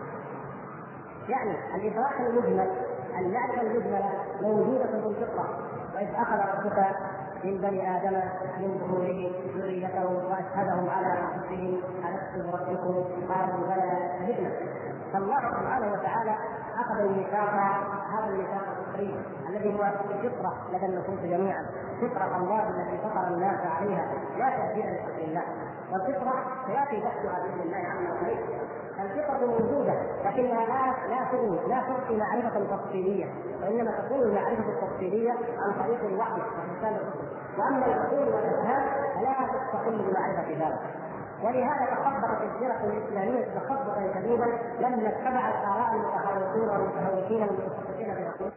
يعني 1.30 1.56
الإدراك 1.76 2.20
المجمل 2.20 2.72
المعرفه 3.20 3.62
المجمله 3.62 4.12
موجودة 4.42 4.86
في 4.86 4.94
الفطرة 4.94 5.60
وإذ 5.96 6.08
أخذ 6.16 6.38
ربك 6.38 6.96
من 7.44 7.58
بني 7.62 7.98
آدم 7.98 8.14
من 8.60 8.78
ظهورهم 8.80 9.32
ذريتهم 9.58 10.16
وأشهدهم 10.16 10.90
على 10.90 11.08
أنفسهم 11.08 11.82
الست 12.06 12.46
بربكم؟ 12.46 12.94
قالوا 13.34 13.68
بلى 13.68 14.10
شهدنا. 14.20 14.52
فالله 15.14 15.40
سبحانه 15.40 15.92
وتعالى 15.94 16.36
أخذ 16.80 17.00
الميثاق 17.00 17.54
هذا 18.14 18.28
الميثاق 18.30 18.64
الفطري 18.80 19.26
الذي 19.50 19.74
هو 19.74 19.92
فطرة 20.24 20.54
لدى 20.74 20.86
النفوس 20.86 21.20
جميعا. 21.20 21.66
فطرة 22.02 22.38
الله 22.38 22.70
التي 22.70 22.98
فطر 22.98 23.28
الناس 23.28 23.60
عليها 23.78 24.06
لا 24.38 24.50
تبديل 24.50 24.86
لخلق 24.94 25.24
الله. 25.28 25.44
والفطرة 25.92 26.34
سيأتي 26.68 27.06
بحثها 27.06 27.44
بإذن 27.44 27.62
الله 27.62 27.78
عما 27.78 28.20
قريب 28.22 28.40
الفطره 29.06 29.46
موجودة 29.46 29.94
لكنها 30.26 30.66
لا 30.66 31.08
لا 31.10 31.26
تغني 31.32 31.68
لا 31.68 31.82
تعطي 31.88 32.18
معرفة 32.18 32.76
تفصيلية 32.76 33.26
وإنما 33.62 33.92
تكون 33.92 34.22
المعرفة 34.22 34.70
التفصيلية 34.70 35.32
عن 35.32 35.74
طريق 35.84 36.06
الوحي 36.06 36.42
وحساب 36.42 37.00
وأما 37.58 37.86
العقول 37.86 38.28
والافهام 38.34 38.84
فلا 39.16 39.48
تستقل 39.48 39.98
بمعرفه 39.98 40.50
ذلك. 40.50 40.80
ولهذا 41.44 41.86
تخبطت 41.86 42.42
الفرق 42.42 42.82
الإسلامية 42.84 43.46
تخبطا 43.60 44.14
شديدا 44.16 44.46
لما 44.80 45.08
اتبعت 45.10 45.56
اراء 45.66 45.96
المتخوفين 45.96 46.70
والمتهوكين 46.70 47.42
والمتخصصين 47.44 48.14
في 48.16 48.22
العقول 48.22 48.52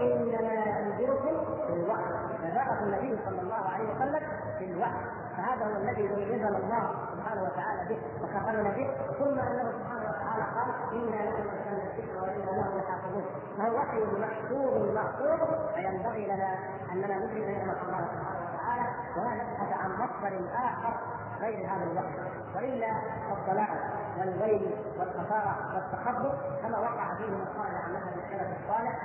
انما 0.00 0.78
انذركم 0.80 1.36
بالوحي 1.68 2.12
فبعث 2.42 2.82
النبي 2.82 3.18
صلى 3.24 3.40
الله 3.40 3.68
عليه 3.74 3.94
وسلم 3.94 4.22
بالوحي 4.60 5.04
فهذا 5.36 5.64
هو 5.66 5.76
الذي 5.76 6.02
ميزنا 6.02 6.48
الله 6.48 6.94
سبحانه 7.12 7.42
وتعالى 7.42 7.88
به 7.88 7.98
وكفرنا 8.22 8.70
به 8.70 8.90
ثم 9.18 9.38
أنه 9.38 9.72
سبحانه 9.72 10.10
وتعالى 10.10 10.44
قال 10.56 10.70
أنا 10.92 11.30
لكم 11.30 11.48
ارسلنا 11.48 11.82
الذكر 11.82 12.22
وأنا 12.22 12.50
له 12.50 12.78
لحافظون 12.78 13.24
فهو 13.58 13.76
وحي 13.76 13.98
محفوظ 14.20 14.94
محفوظ 14.94 15.74
فينبغي 15.74 16.26
لنا 16.26 16.58
أننا 16.92 17.18
ندرك 17.18 17.48
نعمه 17.48 17.82
الله 17.82 18.08
سبحانه 18.12 18.40
وتعالى 18.54 18.86
ولا 19.16 19.34
نبحث 19.34 19.72
عن 19.72 19.90
مصدر 19.92 20.40
اخر 20.54 20.94
غير 21.40 21.66
هذا 21.66 21.84
الوحي 21.84 22.18
والا 22.54 22.92
الضلال 23.32 23.78
والويل 24.18 24.74
والخساره 24.98 25.56
والتخبط 25.74 26.34
كما 26.62 26.78
وقع 26.78 27.14
فيه 27.14 27.26
من 27.26 27.44
قال 27.58 27.76
عن 27.76 27.90
مذهب 27.92 28.14
السلف 28.24 28.48
الصالح 28.62 28.98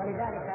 ولذلك 0.00 0.54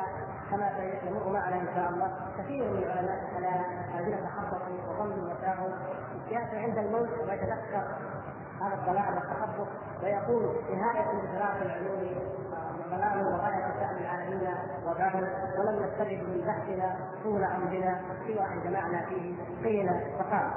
كما 0.51 0.69
سيمر 0.77 1.29
معنا 1.33 1.55
إن 1.55 1.67
شاء 1.75 1.89
الله 1.89 2.11
كثير 2.37 2.63
من 2.63 2.83
علماء 2.83 3.23
الكلام 3.23 3.63
الذين 3.99 4.17
تخبطوا 4.25 4.77
وظنوا 4.89 5.33
وساهوا 5.33 5.69
ياتي 6.31 6.57
عند 6.57 6.77
الموت 6.77 7.09
ويتذكر 7.29 7.83
هذا 8.61 8.73
الضلال 8.73 9.13
والتخبط 9.15 9.67
ويقول 10.03 10.55
نهاية 10.71 11.05
ادراك 11.09 11.61
العلوم 11.61 12.15
ضلال 12.91 13.27
وغاية 13.33 13.73
شأن 13.79 13.97
العالمين 13.97 14.49
وبال 14.85 15.27
ولم 15.57 15.83
نستبعد 15.85 16.23
من 16.23 16.43
بحثنا 16.47 16.95
طول 17.23 17.43
عمرنا 17.43 18.01
سوى 18.27 18.45
أن 18.45 18.61
جمعنا 18.63 19.05
فيه 19.05 19.35
قيل 19.63 19.89
فقال. 20.19 20.51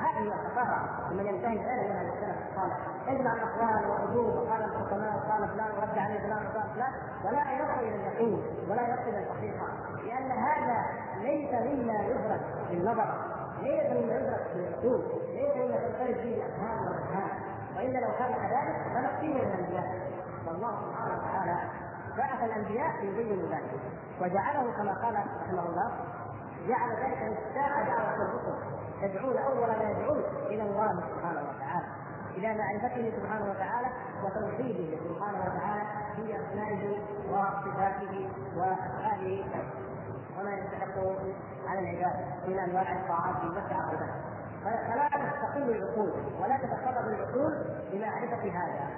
هذه 0.00 0.18
هي 0.18 0.32
الثقافه 0.34 1.10
لمن 1.10 1.26
ينتهي 1.26 1.52
العلم 1.52 1.96
من 1.96 2.12
السلف 2.12 2.36
الصالح 2.50 2.76
يجمع 3.08 3.32
الأقوال 3.32 3.90
والوجوه 3.90 4.42
وقال 4.42 4.62
الحكماء 4.62 5.12
وقال 5.16 5.48
فلان 5.48 5.70
ورد 5.78 5.98
عليه 5.98 6.18
فلان 6.18 6.46
وقال 6.46 6.68
فلان. 6.74 6.92
ولا 7.24 7.52
يصل 7.52 7.80
إلى 7.80 7.96
اليقين 7.96 8.42
ولا 8.68 8.82
يصل 8.82 9.08
إلى 9.08 9.18
الحقيقة 9.18 9.66
لأن 10.06 10.30
هذا 10.30 10.84
ليس 11.20 11.52
مما 11.52 11.98
يدرك 12.02 12.40
بالنظر. 12.70 13.14
ليس 13.62 13.90
مما 13.90 14.14
يدرك 14.14 14.46
بالعقول 14.54 15.00
ليس 15.34 15.56
مما 15.56 15.76
تنفرد 15.76 16.16
به 16.16 16.34
الافهام 16.34 16.78
والاذهان 16.86 17.30
وإلا 17.76 17.98
لو 17.98 18.12
كان 18.18 18.32
كذلك 18.32 18.76
فنقيم 18.94 19.34
من 19.34 19.40
الأنبياء. 19.40 20.10
والله 20.46 20.74
سبحانه 20.86 21.14
وتعالى 21.18 21.58
بعث 22.16 22.44
الأنبياء 22.44 22.90
ليبينوا 23.02 23.48
ذلك. 23.48 23.80
وجعله 24.20 24.72
كما 24.76 24.92
قال 24.92 25.14
رحمه 25.14 25.68
الله 25.68 25.90
جعل 26.68 26.90
ذلك 26.90 27.22
مفتاح 27.22 27.82
دعوة 27.86 28.14
الرسل. 28.14 28.79
يدعون 29.02 29.36
أول 29.36 29.68
ما 29.68 29.90
يدعون 29.90 30.22
إلى 30.46 30.62
الله 30.62 30.88
سبحانه 30.88 31.40
وتعالى. 31.40 31.86
إلى 32.36 32.54
معرفته 32.58 33.12
سبحانه 33.16 33.50
وتعالى 33.50 33.88
وتوحيده 34.24 34.98
سبحانه 35.08 35.40
وتعالى 35.40 35.82
في 36.16 36.36
أسمائه 36.36 36.98
وصفاته 37.30 38.30
وأفعاله 38.56 39.44
وما 40.40 40.50
يستحق 40.50 40.98
على 41.66 41.80
العباد 41.80 42.16
من 42.48 42.58
أنواع 42.58 42.92
الطاعات 42.92 43.44
والسعه 43.44 43.90
فلا 44.64 45.08
تستقيم 45.08 45.68
العقول 45.68 46.12
ولا 46.42 46.56
تتقرب 46.56 47.08
العقول 47.08 47.64
بمعرفة 47.92 48.42
هذا. 48.42 48.88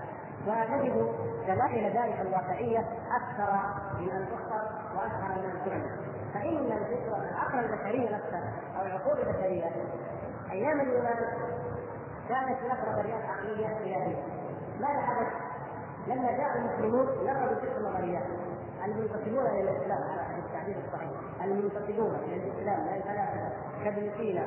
ونجد 0.47 1.12
دلائل 1.47 1.85
ذلك 1.85 2.21
الواقعية 2.21 2.78
أكثر 3.11 3.52
من 4.00 4.11
أن 4.11 4.26
تخطر 4.26 4.62
وأكثر 4.97 5.28
من 5.38 5.50
أن 5.50 5.64
تعمل 5.64 6.12
فإن 6.34 6.72
الفكرة 6.72 7.16
العقل 7.16 7.58
البشري 7.58 8.04
نفسه 8.04 8.42
أو 8.78 8.86
العقول 8.86 9.18
البشرية 9.18 9.70
أيام 10.50 10.80
اليونان 10.80 11.16
كانت 12.28 12.62
لها 12.62 12.92
نظريات 12.92 13.24
عقلية 13.24 13.66
قيادية. 13.66 14.22
ماذا 14.80 15.00
حدث؟ 15.00 15.28
لما 16.06 16.32
جاء 16.32 16.56
المسلمون 16.56 17.06
نقلوا 17.06 17.54
تلك 17.60 17.76
النظريات. 17.76 18.26
المنتسبون 18.84 19.46
إلى 19.46 19.70
الإسلام؟ 19.70 20.02
على 20.02 20.38
التعبير 20.38 20.76
الصحيح 20.86 21.10
المنتسبون 21.44 22.14
إلى 22.14 22.36
الإسلام؟ 22.36 22.80
من 22.80 22.94
الفلاسفه 22.94 23.52
كابن 23.84 24.10
سينا 24.18 24.46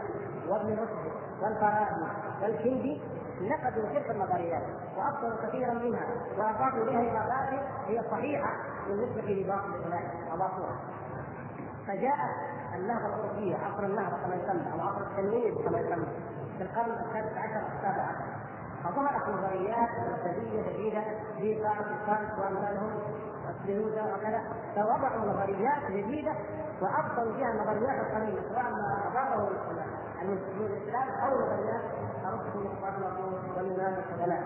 وابن 0.49 0.73
رشد 0.73 1.11
والفارابي 1.41 2.05
والكندي 2.41 3.01
نقدوا 3.41 3.89
تلك 3.89 4.09
النظريات. 4.11 4.63
وابطلوا 4.97 5.47
كثيرا 5.47 5.73
منها. 5.73 6.05
واضافوا 6.37 6.83
اليها 6.83 7.11
اضافات 7.11 7.59
هي 7.87 8.01
صحيحة. 8.11 8.53
بالنسبة 8.87 9.21
لباطل 9.21 9.83
اولئك 9.85 10.11
أضافوها. 10.33 10.75
فجاءت 11.87 12.35
النهضه 12.75 13.05
الاوروبيه 13.05 13.55
عصر 13.55 13.83
النهضه 13.83 14.17
كما 14.17 14.35
يسمى 14.35 14.73
أو 14.73 14.87
عصر 14.87 15.01
التنوير 15.01 15.55
كما 15.65 15.79
يسمى 15.79 16.05
في 16.57 16.63
القرن 16.63 16.91
السادس 16.91 17.37
عشر 17.37 17.61
السابع 17.75 18.03
عشر. 18.03 18.25
فظهرت 18.83 19.29
نظريات 19.29 19.89
مركزيه 19.99 20.61
جديدة 20.61 21.03
في 21.37 21.63
قاعدة 21.63 21.87
الفارس 21.91 22.39
وأمثالهم 22.39 22.91
وسبينوزا 23.47 24.15
وكذا. 24.15 24.41
فوضعوا 24.75 25.25
نظريات 25.25 25.91
جديدة 25.91 26.31
وأبطلوا 26.81 27.33
فيها 27.33 27.51
النظريات 27.51 27.99
القديمه 27.99 28.41
سواء 28.49 28.63
ما 28.63 29.07
اضافه 29.07 29.49
المسلمون 30.21 30.65
الإسلام 30.65 31.09
أو 31.09 31.41
نظريات 31.41 31.81
ارسطو 32.25 32.59
وافلاطون 32.59 33.33
واليونان 33.57 33.93
والقدماء 33.93 34.43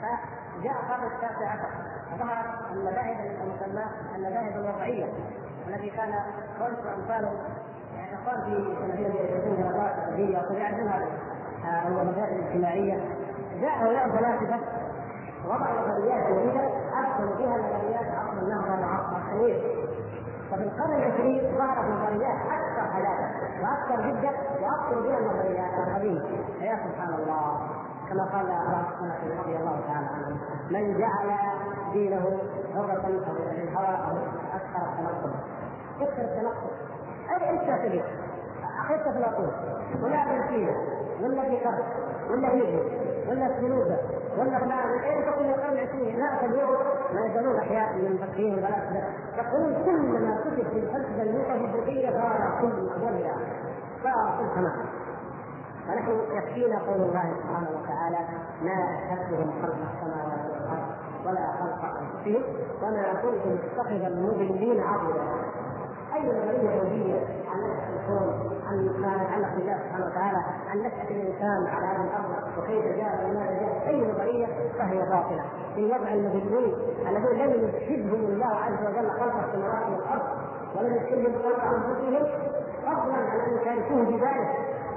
فجاء 0.00 0.76
القرن 0.82 1.06
التاسع 1.12 1.50
عشر 1.50 1.68
فظهرت 2.10 2.72
المذاهب 2.72 3.36
المسماة 3.42 3.90
المذاهب 4.16 4.56
الوضعية. 4.56 5.12
الذي 5.68 5.90
كان 5.90 6.12
خلف 6.60 6.78
أمثاله 6.98 7.32
اعتقاد 7.98 8.44
في 8.44 8.84
الذين 8.84 9.06
يدرسون 9.06 9.56
دراسات 9.56 9.98
ادبيه 10.08 10.42
ويعرفونها 10.50 10.98
أو 11.64 12.00
المذاهب 12.00 12.32
الاجتماعية. 12.32 13.00
جاء 13.60 13.84
هؤلاء 13.84 14.06
الفلاسفة 14.06 14.58
وضعوا 15.44 15.88
نظريات 15.88 16.26
جديده 16.26 16.68
أدخلوا 17.00 17.36
فيها 17.36 17.56
نظريات 17.58 18.06
عصر 18.14 18.42
النهضة 18.42 18.86
وعصر 18.86 19.16
التنوير 19.16 19.60
ففي 20.50 20.62
القرن 20.62 20.92
العشرين 20.92 21.58
ظهرت 21.58 21.90
نظريات 21.90 22.36
أكثر 22.46 22.92
حداثة 22.92 23.30
وأكثر 23.62 24.10
جدا 24.10 24.30
وابطل 24.62 25.02
بها 25.02 25.18
النظريات 25.18 25.88
القديمة. 25.88 26.20
فيا 26.58 26.76
سبحان 26.76 27.14
الله 27.14 27.60
كما 28.08 28.24
قال 28.24 28.46
رضي 29.40 29.56
الله 29.56 29.80
تعالى 29.86 30.06
عنهم 30.06 30.38
من 30.70 30.98
جعل 30.98 31.38
دينه 31.94 32.38
حرة 32.74 33.02
أو 33.06 33.10
للهوى 33.52 33.86
أو 33.86 34.16
أكثر 34.54 34.82
التنقل 34.92 35.34
أكثر 36.00 36.22
التنقل 36.22 36.70
أي 37.30 37.50
أنت 37.50 37.86
تبي؟ 37.86 38.02
أخذت 38.80 39.06
افلاطون 39.06 39.52
ولا 40.02 40.22
ابن 40.22 40.48
سينا 40.48 40.74
ولا 41.22 41.42
في 41.42 41.56
قرن 41.56 41.82
ولا 42.30 42.48
هيجي 42.48 42.82
ولا 43.28 43.56
سبينوزا 43.56 43.98
ولا 44.38 44.58
فلان 44.58 44.98
اين 45.04 45.24
تقول 45.24 45.46
القرن 45.46 45.72
العشرين 45.72 46.18
لا 46.18 46.44
اليوم 46.44 46.76
ما 47.14 47.26
يزالون 47.26 47.56
أحياء 47.58 47.94
من 47.94 48.06
المفكرين 48.06 48.54
والفلاسفه 48.54 49.02
يقولون 49.36 49.84
كل 49.84 50.24
ما 50.24 50.40
كتب 50.40 50.68
في 50.70 50.78
الفلسفه 50.78 51.22
الميتافيزيقيه 51.22 52.10
صار 52.10 52.58
كل 52.60 52.88
اولها 52.88 53.34
صار 54.02 54.38
كل 54.38 54.54
تمام 54.54 54.86
فنحن 55.88 56.10
يكفينا 56.10 56.78
قول 56.78 57.02
الله 57.02 57.34
سبحانه 57.42 57.68
وتعالى 57.70 58.18
ما 58.62 58.72
اشهدتهم 58.72 59.52
خلق 59.62 59.76
السماوات 59.94 60.53
ولا 61.26 61.52
خلق 61.52 61.84
انفسهم 61.84 62.42
وما 62.82 63.12
كنت 63.22 63.46
متخذ 63.46 64.04
المضلين 64.04 64.80
عضدا 64.80 65.24
أي 66.14 66.20
نظرية 66.22 66.70
يهوديه 66.70 67.14
عن 67.50 67.60
نشاه 67.60 67.88
الكون 67.96 68.54
عن 68.66 68.86
يتعلق 68.86 69.54
بالله 69.56 69.78
سبحانه 69.78 70.06
وتعالى 70.06 70.38
عن 70.70 70.78
نشأة 70.78 71.10
الإنسان 71.10 71.66
على 71.66 71.86
هذه 71.86 72.04
الأرض 72.04 72.58
وكيف 72.58 72.96
جاء 72.96 73.24
وماذا 73.24 73.60
جاء. 73.60 73.88
أي 73.88 74.10
نظرية؟ 74.10 74.46
فهي 74.78 74.98
باطلة. 74.98 75.44
في 75.74 75.84
وضع 75.84 76.08
المضلين 76.12 76.74
الذين 77.08 77.46
لم 77.46 77.68
يشهدهم 77.68 78.24
الله 78.24 78.46
عز 78.56 78.86
وجل 78.86 79.10
خلق 79.10 79.34
السماوات 79.44 79.86
والأرض 79.90 80.26
ولم 80.76 80.94
يشهدهم 80.94 81.42
خلق 81.42 81.64
أنفسهم 81.64 82.26
فضلا 82.82 83.14
عن 83.14 83.40
أن 83.40 83.58
يشاركوه 83.60 84.04
بذلك. 84.04 84.48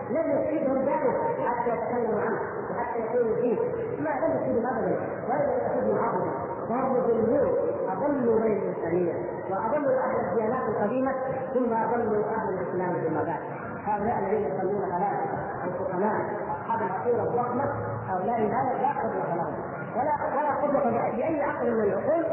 لم 0.09 0.31
يفيدهم 0.31 0.77
ذلك 0.77 1.15
حتى 1.47 1.69
يتكلموا 1.69 2.21
عنه. 2.21 2.39
وحتى 2.77 2.99
يكونوا 2.99 3.35
فيه. 3.35 3.57
ما 4.03 4.09
لم 4.09 4.31
يفيدهم 4.37 4.65
ابدا 4.65 4.99
ولا 5.29 5.43
يفيدهم 5.67 5.97
ابدا 6.09 6.31
فهم 6.69 6.91
مضلون 6.93 7.47
أضلوا 7.91 8.39
بين 8.39 8.57
الانسانيه 8.57 9.13
وأضلوا 9.49 9.99
أهل 9.99 10.15
الديانات 10.29 10.69
القديمة 10.69 11.11
ثم 11.53 11.73
أضلوا 11.73 12.23
أهل 12.25 12.49
الإسلام 12.53 12.93
فيما 12.93 13.23
بعد. 13.23 13.39
هؤلاء 13.85 14.19
الذين 14.19 14.43
يسمون 14.47 14.81
فلاسفه 14.85 15.37
أو 15.63 15.85
حكماء 15.85 16.15
أصحاب 16.51 16.81
العقيدة 16.81 17.23
الضخمة 17.23 17.63
هؤلاء 18.07 18.39
لا 18.39 18.63
لا 18.81 18.91
قدره 19.01 19.47
ولا 19.95 20.13
ولا 20.37 20.51
قدره 20.61 21.11
بأي 21.15 21.41
عقل 21.41 21.71
من 21.71 21.83
العقول؟ 21.83 22.25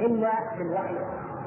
إلا 0.00 0.32
بالوحي. 0.58 0.96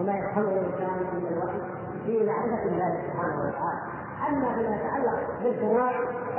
وما 0.01 0.17
يفهمه 0.17 0.49
الإنسان 0.49 0.89
من 1.13 1.27
الوحي 1.31 1.59
في 2.05 2.25
معرفة 2.25 2.63
الله 2.63 3.01
سبحانه 3.07 3.39
وتعالى. 3.39 3.81
أما 4.29 4.53
فيما 4.55 4.75
يتعلق 4.75 5.19
بالفروع 5.43 5.91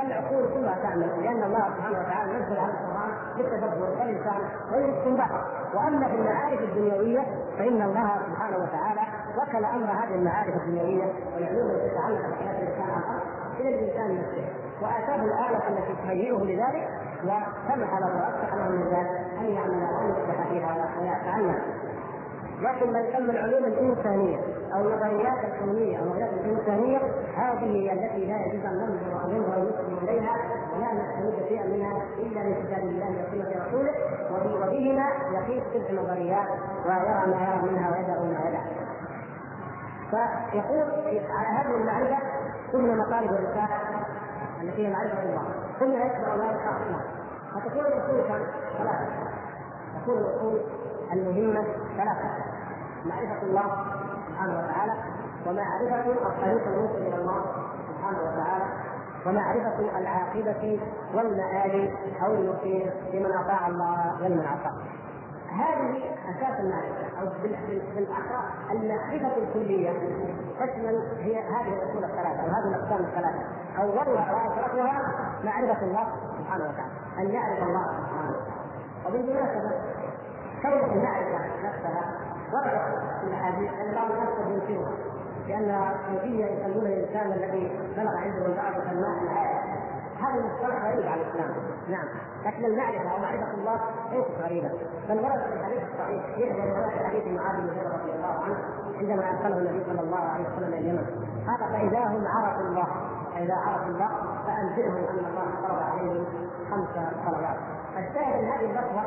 فالعقول 0.08 0.48
كلها 0.54 0.78
تعمل 0.82 1.22
لأن 1.22 1.42
الله 1.42 1.64
سبحانه 1.76 1.98
وتعالى 1.98 2.32
نزل 2.32 2.58
على 2.58 2.72
القرآن 2.72 3.10
للتدبر 3.38 3.90
والإنسان 3.90 4.40
والاستنباط 4.72 5.30
وأما 5.74 6.08
في 6.08 6.14
المعارف 6.14 6.60
الدنيوية 6.60 7.20
فإن 7.58 7.82
الله 7.82 8.10
سبحانه 8.26 8.56
وتعالى 8.56 9.00
وكل 9.36 9.64
أمر 9.64 9.86
هذه 9.86 10.14
المعارف 10.14 10.54
الدنيوية 10.56 11.12
والعلوم 11.34 11.70
التي 11.70 11.88
تتعلق 11.88 12.20
بحياة 12.30 12.58
الإنسان 12.62 12.88
الأرض 12.88 13.22
إلى 13.60 13.68
الإنسان 13.68 14.18
نفسه. 14.18 14.44
وآتاه 14.82 15.14
الاله 15.24 15.68
التي 15.68 15.94
تهيئه 16.04 16.36
لذلك 16.44 16.88
وسمح 17.24 17.98
له 17.98 18.06
وافتح 18.06 18.54
له 18.54 18.68
من 18.68 18.82
ذلك 18.82 19.26
أن 19.38 19.44
يعمل 19.44 19.82
وأن 19.82 20.10
يصلح 20.10 20.48
فيها 20.48 20.88
ويتعلم. 21.00 21.62
لكن 22.62 22.92
ما 22.92 23.00
يسمى 23.00 23.30
العلوم 23.30 23.64
الإنسانية 23.64 24.38
أو 24.74 24.80
النظريات 24.80 25.44
الكونية 25.44 25.98
أو 25.98 26.02
النظريات 26.02 26.32
الإنسانية 26.32 26.98
هذه 27.36 27.92
التي 27.92 28.26
لا 28.26 28.46
يجوز 28.46 28.64
أن 28.66 28.76
ننظر 28.78 29.26
منها 29.28 29.56
ونسلم 29.56 29.98
إليها 30.02 30.36
ولا 30.76 30.92
نستمد 30.92 31.48
شيئا 31.48 31.66
منها 31.66 32.02
إلا 32.18 32.42
من 32.42 32.54
كتاب 32.54 32.82
الله 32.82 33.06
وسنة 33.06 33.66
رسوله 33.66 33.92
وبهما 34.32 35.08
يقيس 35.32 35.62
تلك 35.74 35.90
النظريات 35.90 36.48
ويرى 36.86 37.26
ما 37.26 37.40
يرى 37.48 37.72
منها 37.72 37.90
ويدع 37.90 38.22
ما 38.22 38.48
يدع. 38.48 38.60
فيقول 40.10 40.82
على 41.30 41.48
هذه 41.48 41.74
المعرفة 41.74 42.18
ثم 42.72 42.98
مطالب 42.98 43.30
الرسالة 43.30 43.68
التي 44.62 44.86
هي 44.86 44.92
معرفة 44.92 45.22
الله 45.22 45.42
ثم 45.80 45.92
يتبع 45.92 46.34
ذلك 46.34 46.60
أصلا 46.60 47.00
فتكون 47.54 47.86
الاصول 47.86 48.24
ثلاثة 48.78 49.06
تكون 50.02 50.18
الاصول 50.18 50.60
المهمة 51.12 51.64
ثلاثة. 51.96 52.28
معرفة 53.04 53.42
الله 53.42 53.84
سبحانه 54.28 54.58
وتعالى 54.58 54.92
ومعرفة 55.46 56.12
الطريق 56.28 56.66
الموصل 56.66 56.96
إلى 56.96 57.16
الله 57.16 57.42
سبحانه 57.88 58.18
وتعالى 58.18 58.64
ومعرفة 59.26 59.98
العاقبة 59.98 60.80
والمآل 61.14 61.94
أو 62.24 62.34
المصير 62.34 62.92
لمن 63.12 63.32
أطاع 63.32 63.66
الله 63.68 64.22
ولمن 64.22 64.46
عصى. 64.46 64.74
هذه 65.48 66.02
أساس 66.30 66.60
المعرفة 66.60 67.20
أو 67.20 67.26
بالاحرى 67.96 68.44
المعرفة 68.70 69.36
الكلية 69.36 69.90
تشمل 70.60 71.02
هي 71.18 71.38
هذه 71.38 71.72
الأصول 71.72 72.04
الثلاثة 72.04 72.40
أو 72.40 72.46
هذه 72.46 72.68
الأقسام 72.68 73.04
الثلاثة. 73.04 73.42
اولها 73.78 74.34
واشرفها 74.34 75.02
معرفة 75.44 75.84
الله 75.84 76.06
سبحانه 76.38 76.64
وتعالى 76.64 76.92
أن 77.18 77.30
يعرف 77.34 77.62
الله 77.62 77.84
سبحانه 77.84 78.30
وتعالى. 78.30 78.58
وبالمناسبة 79.06 79.70
كلمه 80.62 80.92
المعرفه 80.92 81.38
نفسها 81.64 82.04
وردت 82.52 83.20
في 83.20 83.26
الاحاديث 83.26 83.70
أن 83.70 83.94
بعض 83.94 84.10
الناس 84.10 84.28
ينكرها 84.48 84.92
لأن 85.48 85.70
الصوفيه 85.70 86.44
يسمون 86.44 86.86
الإنسان 86.86 87.32
الذي 87.32 87.78
بلغ 87.96 88.16
عنده 88.16 88.46
البعض 88.46 88.72
الماء 88.92 89.22
العالم. 89.22 89.78
هذا 90.20 90.40
المصطلح 90.40 90.84
غريب 90.84 91.06
على 91.06 91.22
الإسلام. 91.22 91.54
نعم. 91.88 92.08
لكن 92.46 92.64
المعرفة 92.64 93.10
أو 93.12 93.18
معرفة 93.18 93.54
الله 93.54 93.80
ليست 94.12 94.42
غريبة. 94.42 94.70
بل 95.08 95.16
ورد 95.16 95.40
في 95.40 95.54
الحديث 95.60 95.82
الصحيح 95.92 96.38
يحيى 96.38 96.70
روايه 96.70 97.06
حديث 97.06 97.26
معاذ 97.26 97.56
بن 97.56 97.66
جبل 97.66 97.90
رضي 98.00 98.12
الله 98.12 98.44
عنه 98.44 98.56
عندما 98.98 99.30
أرسله 99.30 99.58
النبي 99.58 99.84
صلى 99.84 100.00
الله 100.00 100.18
عليه 100.18 100.44
وسلم 100.44 100.68
إلى 100.68 100.78
اليمن. 100.78 101.06
قال 101.46 101.58
فإذا 101.58 102.04
هم 102.06 102.26
عرفوا 102.26 102.62
الله 102.62 102.88
فإذا 103.34 103.54
عرفوا 103.54 103.86
الله 103.86 104.08
فانزلهم 104.46 105.04
أن 105.04 105.24
الله 105.30 105.46
فرض 105.62 105.82
عليهم 105.92 106.24
خمس 106.70 106.88
صلوات. 107.26 107.77
الشاهد 107.98 108.34
ان 108.38 108.44
هذه 108.44 108.64
اللفظه 108.70 109.02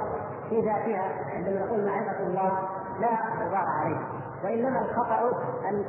في 0.49 0.61
ذاتها 0.61 1.03
عندما 1.35 1.65
نقول 1.65 1.85
معرفة 1.85 2.23
الله 2.27 2.51
لا 2.99 3.09
غبار 3.45 3.65
عليه. 3.81 3.97
وإنما 4.43 4.81
الخطأ 4.81 5.31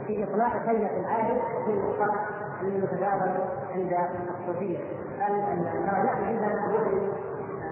في 0.06 0.24
إطلاق 0.24 0.52
كلمة 0.66 0.90
العابد 0.90 1.40
في 1.66 1.72
المصطلح 1.72 2.28
المتداول 2.62 3.30
عند 3.74 3.96
الصوفية. 4.40 4.78
الدرجات 5.18 6.16
عندنا 6.16 6.66
مسلم 6.68 7.12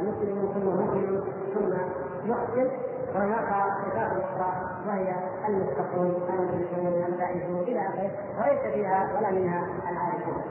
مسلم 0.00 0.52
ثم 0.54 0.66
مسلم 0.68 1.24
ثم 1.54 2.30
محسن 2.30 2.70
وهناك 3.14 3.48
صفات 3.84 4.12
أخرى 4.12 4.52
وهي 4.86 5.14
المتقون 5.48 6.06
المشركون 6.06 7.04
الفائزون 7.08 7.60
إلى 7.60 7.80
اخره 7.80 8.10
وليس 8.38 8.74
فيها 8.74 9.08
ولا 9.16 9.30
منها 9.30 9.66
العارفون 9.90 10.42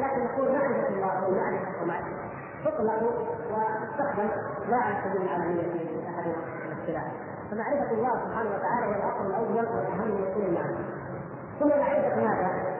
لكن 0.00 0.24
نقول 0.24 0.52
معرفة 0.52 0.88
الله 0.88 1.12
أو 1.12 1.30
معرفة 1.30 1.82
ومعرفه 1.82 2.31
تطلق 2.64 3.02
وتستخدم 3.50 4.28
لا 4.68 4.76
على 4.76 4.94
سبيل 5.04 5.22
العالميه 5.22 5.62
في 5.62 6.08
أحد 6.08 6.26
الاصطلاح 6.26 7.12
فمعرفة 7.50 7.90
الله 7.90 8.10
سبحانه 8.24 8.50
وتعالى 8.50 8.86
هي 8.86 8.96
الأصل 8.96 9.26
الأول 9.26 9.56
والأهم 9.56 10.08
من 10.08 10.34
كل 10.34 10.42
المعرفه 10.46 10.84
ثم 11.60 11.68
معرفه 11.68 12.16
ماذا؟ 12.16 12.72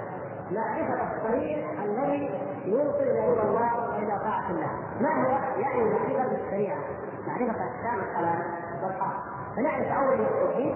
معرفة 0.50 1.16
الطريق 1.16 1.66
الذي 1.84 2.30
يوصل 2.64 3.02
إلى 3.02 3.28
رضا 3.28 3.42
الله 3.42 3.88
وإلى 3.88 4.18
طاعة 4.18 4.50
الله، 4.50 4.70
ما 5.00 5.24
هو؟ 5.24 5.60
يعني 5.60 5.84
معرفة 5.84 6.36
الشريعة، 6.44 6.78
معرفة 7.26 7.64
أحكام 7.64 8.00
الصلاة 8.00 8.42
والحق، 8.82 9.16
فنعرف 9.56 9.86
أولا 9.86 10.14
التوحيد 10.14 10.74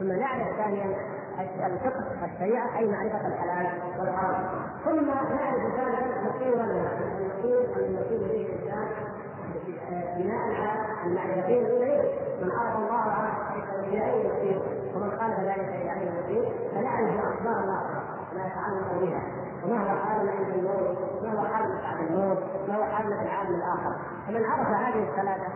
ثم 0.00 0.12
نعرف 0.12 0.56
ثانيا 0.56 0.96
الفقه 1.40 2.04
والشريعة 2.22 2.78
أي 2.78 2.86
معرفة 2.86 3.26
الحلال 3.26 3.66
والحرام، 3.98 4.44
ثم 4.84 5.06
نعرف 5.06 5.62
ثالثا 5.76 6.28
مصير 6.28 6.54
المصير 6.54 7.76
المصير 7.76 8.18
به 8.18 8.46
الإنسان 8.46 8.88
بناء 10.18 10.38
على 10.38 11.06
المعرفتين 11.06 11.66
الاولين 11.66 12.00
من 12.42 12.50
عرف 12.50 12.76
الله 12.76 13.02
عرف 13.02 13.84
إلى 13.84 14.04
اي 14.04 14.20
المصير 14.20 14.62
ومن 14.94 15.10
خالف 15.10 15.40
ذلك 15.40 15.68
إلى 15.68 15.92
اي 15.92 16.08
المصير 16.08 16.52
فنعرف 16.74 17.24
أخبار 17.24 17.60
الله 17.60 17.82
ما 18.34 18.46
يتعلق 18.46 19.00
بها. 19.00 19.22
وما 19.64 19.82
هو 19.82 20.04
حالنا 20.04 20.32
عند 20.32 20.54
الموت؟ 20.54 20.98
ما 21.22 21.40
هو 21.40 21.44
حالنا 21.46 21.80
بعد 21.82 22.06
الموت؟ 22.10 22.38
ما 22.68 22.76
هو 22.76 22.84
حالنا 22.84 23.16
في 23.16 23.22
العالم 23.22 23.54
الآخر؟ 23.54 23.96
فمن 24.26 24.44
عرف 24.44 24.68
هذه 24.68 25.08
الثلاثة 25.08 25.48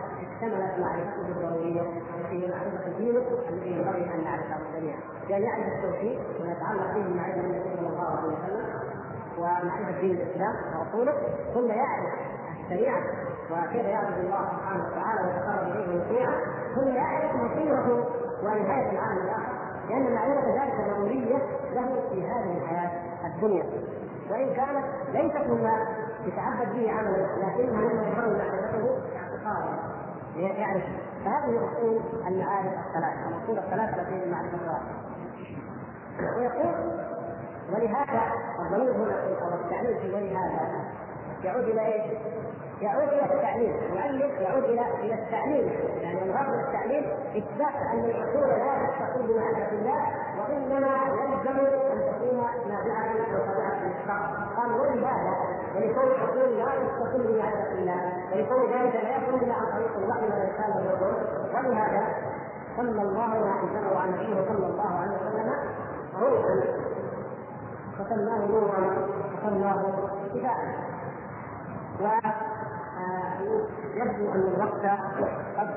اشتملت 0.43 0.79
معرفته 0.79 1.21
الضرورية 1.29 1.81
التي 1.81 2.45
هي 2.45 2.51
معرفة 2.51 2.87
الدين 2.87 3.17
الذي 3.49 3.71
ينبغي 3.71 4.13
أن 4.15 4.23
نعرفه 4.23 4.57
جميعا 4.79 4.99
بان 5.27 5.41
يعرف 5.41 5.65
التوحيد 5.67 6.19
وما 6.39 6.51
يتعلق 6.51 6.93
به 6.93 7.15
معرفه 7.15 7.39
النبي 7.39 7.75
صلى 7.77 7.87
الله 7.87 8.17
عليه 8.17 8.27
وسلم 8.27 8.65
ومعرفه 9.37 10.01
دين 10.01 10.15
الإسلام 10.15 10.55
ورسوله 10.79 11.13
ثم 11.53 11.67
يعرف 11.67 12.13
الشريعة 12.63 13.01
وكيف 13.51 13.85
يعبد 13.85 14.17
الله 14.17 14.49
سبحانه 14.51 14.87
وتعالى 14.87 15.21
ويتقرب 15.21 15.67
إليه 15.71 15.89
ويطيعه 15.89 16.35
ثم 16.75 16.87
يعرف 16.87 17.35
مصيره 17.35 18.07
ونهاية 18.43 18.91
العالم 18.91 19.21
الآخر. 19.23 19.53
لأن 19.89 20.13
معرفة 20.13 20.63
ذلك 20.63 20.73
ضروريه 20.89 21.37
له 21.73 22.01
في 22.11 22.23
هذه 22.23 22.57
الحياة 22.57 22.91
الدنيا. 23.25 23.63
وإن 24.31 24.53
كانت 24.53 24.85
ليست 25.13 25.47
مما 25.49 25.87
يتعبد 26.25 26.73
به 26.75 26.91
عمله 26.91 27.27
لكنها 27.37 27.81
مما 27.81 27.91
يظهر 27.91 28.37
معرفته 28.37 30.02
يعرف 30.35 30.83
فهذه 31.25 31.69
اصول 31.71 32.01
المعارف 32.27 32.73
الثلاث 32.87 33.27
الاصول 33.27 33.57
الثلاث 33.57 33.99
التي 33.99 34.29
معرفة 34.31 34.57
الله 34.61 34.81
ويقول 36.37 37.03
ولهذا 37.73 38.21
الضمير 38.59 38.91
هنا 38.91 39.15
أو 39.41 39.55
التعليل 39.65 39.99
في 39.99 40.13
ولهذا 40.13 40.83
يعود 41.43 41.63
إلى 41.63 41.85
إيش؟ 41.85 42.17
يعود 42.81 43.07
إلى 43.07 43.35
التعليل. 43.35 43.75
المؤلف 43.83 44.41
يعود 44.41 44.63
إلى 44.63 44.81
إلى 44.99 45.13
التعليل. 45.13 45.71
يعني 46.01 46.23
الغرض 46.23 46.49
من 46.49 46.59
التعليل 46.59 47.05
إثبات 47.37 47.75
أن 47.93 47.99
الاصول 47.99 48.49
لا 48.49 48.87
تستقيم 48.87 49.27
بمعرفة 49.27 49.71
الله 49.71 50.07
وإنما 50.39 50.97
يلزم 51.07 51.59
أن 51.59 51.99
تكون 52.11 52.37
نابعه 52.69 53.13
وطبيعه 53.15 53.77
الاشتراك 53.81 54.57
قال 54.57 54.71
ولهذا 54.71 55.62
ولكون 55.75 56.03
الأصول 56.11 56.57
لا 56.57 56.65
تستقيم 56.65 57.23
بمعرفه 57.27 57.71
الله 57.71 58.01
ولكون 58.31 58.61
ذلك 58.73 58.95
لا 59.03 59.17
يكون 59.17 59.35
إلا 59.41 59.53
عن 59.53 59.65
طريق 59.65 59.97
الوحي 59.97 60.23
والإرسال 60.23 60.71
والرسول 60.75 61.15
ولهذا 61.55 62.03
صلى 62.77 63.01
الله 63.01 63.31
وسلم 63.63 63.97
على 63.97 64.11
نبيه 64.11 64.45
صلى 64.47 64.65
الله 64.67 64.99
عليه 64.99 65.15
وسلم 65.15 65.53
روحا 66.19 66.55
فسماه 67.99 68.45
نورا 68.47 69.07
وسماه 69.43 69.83
شفاء 70.33 70.57
ويبدو 73.95 74.31
أن 74.31 74.53
الوقت 74.55 74.85
قد 75.57 75.69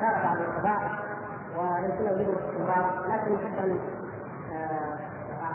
سار 0.00 0.14
بعض 0.24 0.36
القضاء 0.36 0.80
ويمكن 1.58 2.04
له 2.04 2.10
الاستمرار 2.10 2.84
لكن 3.08 3.32
نحب 3.34 3.78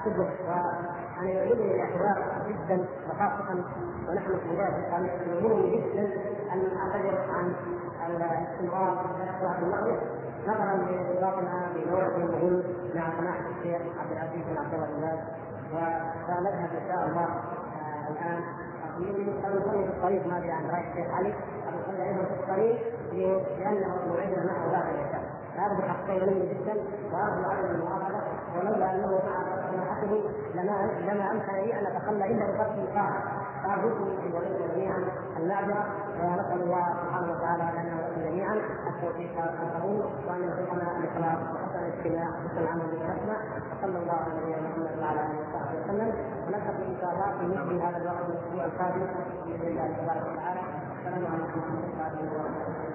اعتذر 0.06 0.30
وأنا 0.48 1.30
يعجبني 1.30 1.76
الاعتذار 1.76 2.24
جدا 2.48 2.86
وخاصة 3.10 3.64
ونحن 4.10 4.28
في 4.28 4.52
الخميس 4.88 5.12
يهمني 5.28 5.78
جدا 5.78 6.04
أن 6.54 6.78
أعتذر 6.78 7.18
عن 7.30 7.54
الاستمرار 8.10 8.98
في 8.98 9.26
درس 9.42 9.58
المغرب 9.62 10.00
نظرا 10.48 10.76
لارتباطنا 10.76 11.68
بموعد 11.76 12.20
مهم 12.20 12.64
مع 12.96 13.10
سماحه 13.20 13.44
الشيخ 13.58 13.82
عبد 14.00 14.12
العزيز 14.12 14.44
بن 14.50 14.58
عبد 14.58 14.74
الله 14.74 15.24
وسنذهب 15.74 16.70
إن 16.74 16.88
شاء 16.88 17.08
الله 17.08 17.28
الآن. 18.10 18.42
ابو 19.46 19.60
في 19.84 19.90
الطريق 19.90 20.28
ما 20.28 20.38
ادري 20.38 20.52
عن 20.52 20.70
راي 20.70 20.92
الشيخ 20.92 21.14
علي 21.14 21.34
ابو 21.68 21.78
صلي 21.88 22.04
أيضا 22.10 22.24
في 22.24 22.34
الطريق 22.34 22.78
لأنه 23.60 23.96
موعدنا 24.08 24.46
معه 24.46 24.72
بعد 24.72 24.94
العشاء 24.94 25.24
هذا 25.58 25.74
بحقين 25.78 26.24
مهم 26.24 26.44
جدا 26.50 26.74
وأرجو 27.14 27.50
عدم 27.50 27.76
الموافقه 27.76 28.22
ولولا 28.56 28.92
أنه 28.96 29.08
مع 29.08 29.55
سماحته 30.06 30.30
لما 30.56 30.92
لما 31.12 31.32
امكن 31.32 31.54
لي 31.54 31.80
ان 31.80 31.86
اتخلى 31.86 32.26
الا 32.32 32.46
بفتح 32.46 32.76
القاعه 32.76 33.24
فارجوكم 33.64 34.34
ولكم 34.34 34.74
جميعا 34.74 34.98
المعذره 35.40 35.86
ونسأل 36.22 36.62
الله 36.62 36.86
سبحانه 37.02 37.32
وتعالى 37.32 37.64
لنا 37.64 37.96
ولكم 37.96 38.22
جميعا 38.22 38.56
التوفيق 38.88 39.32
والقبول 39.38 40.06
وأن 40.28 40.42
يرزقنا 40.44 40.98
الإخلاص 40.98 41.40
وحسن 41.54 41.80
الاجتماع 41.80 42.30
وحسن 42.30 42.58
العمل 42.58 42.88
بالحكمة. 42.92 43.38
وصلى 43.72 43.98
الله 44.00 44.14
على 44.14 44.34
نبينا 44.42 44.62
محمد 44.62 45.00
وعلى 45.00 45.20
آله 45.20 45.40
وصحبه 45.42 45.80
وسلم. 45.84 46.14
ونلتقي 46.48 46.86
إن 46.88 46.98
شاء 47.02 47.12
الله 47.14 47.30
في 47.40 47.46
مثل 47.48 47.82
هذا 47.86 47.98
الوقت 47.98 48.26
الأسبوع 48.30 48.66
القادم 48.66 49.06
بإذن 49.46 49.68
الله 49.68 49.88
تبارك 49.98 50.26
وتعالى. 50.32 50.62
السلام 51.00 51.24
عليكم 51.34 51.60
ورحمة 51.60 52.20
الله 52.20 52.40
وبركاته. 52.40 52.95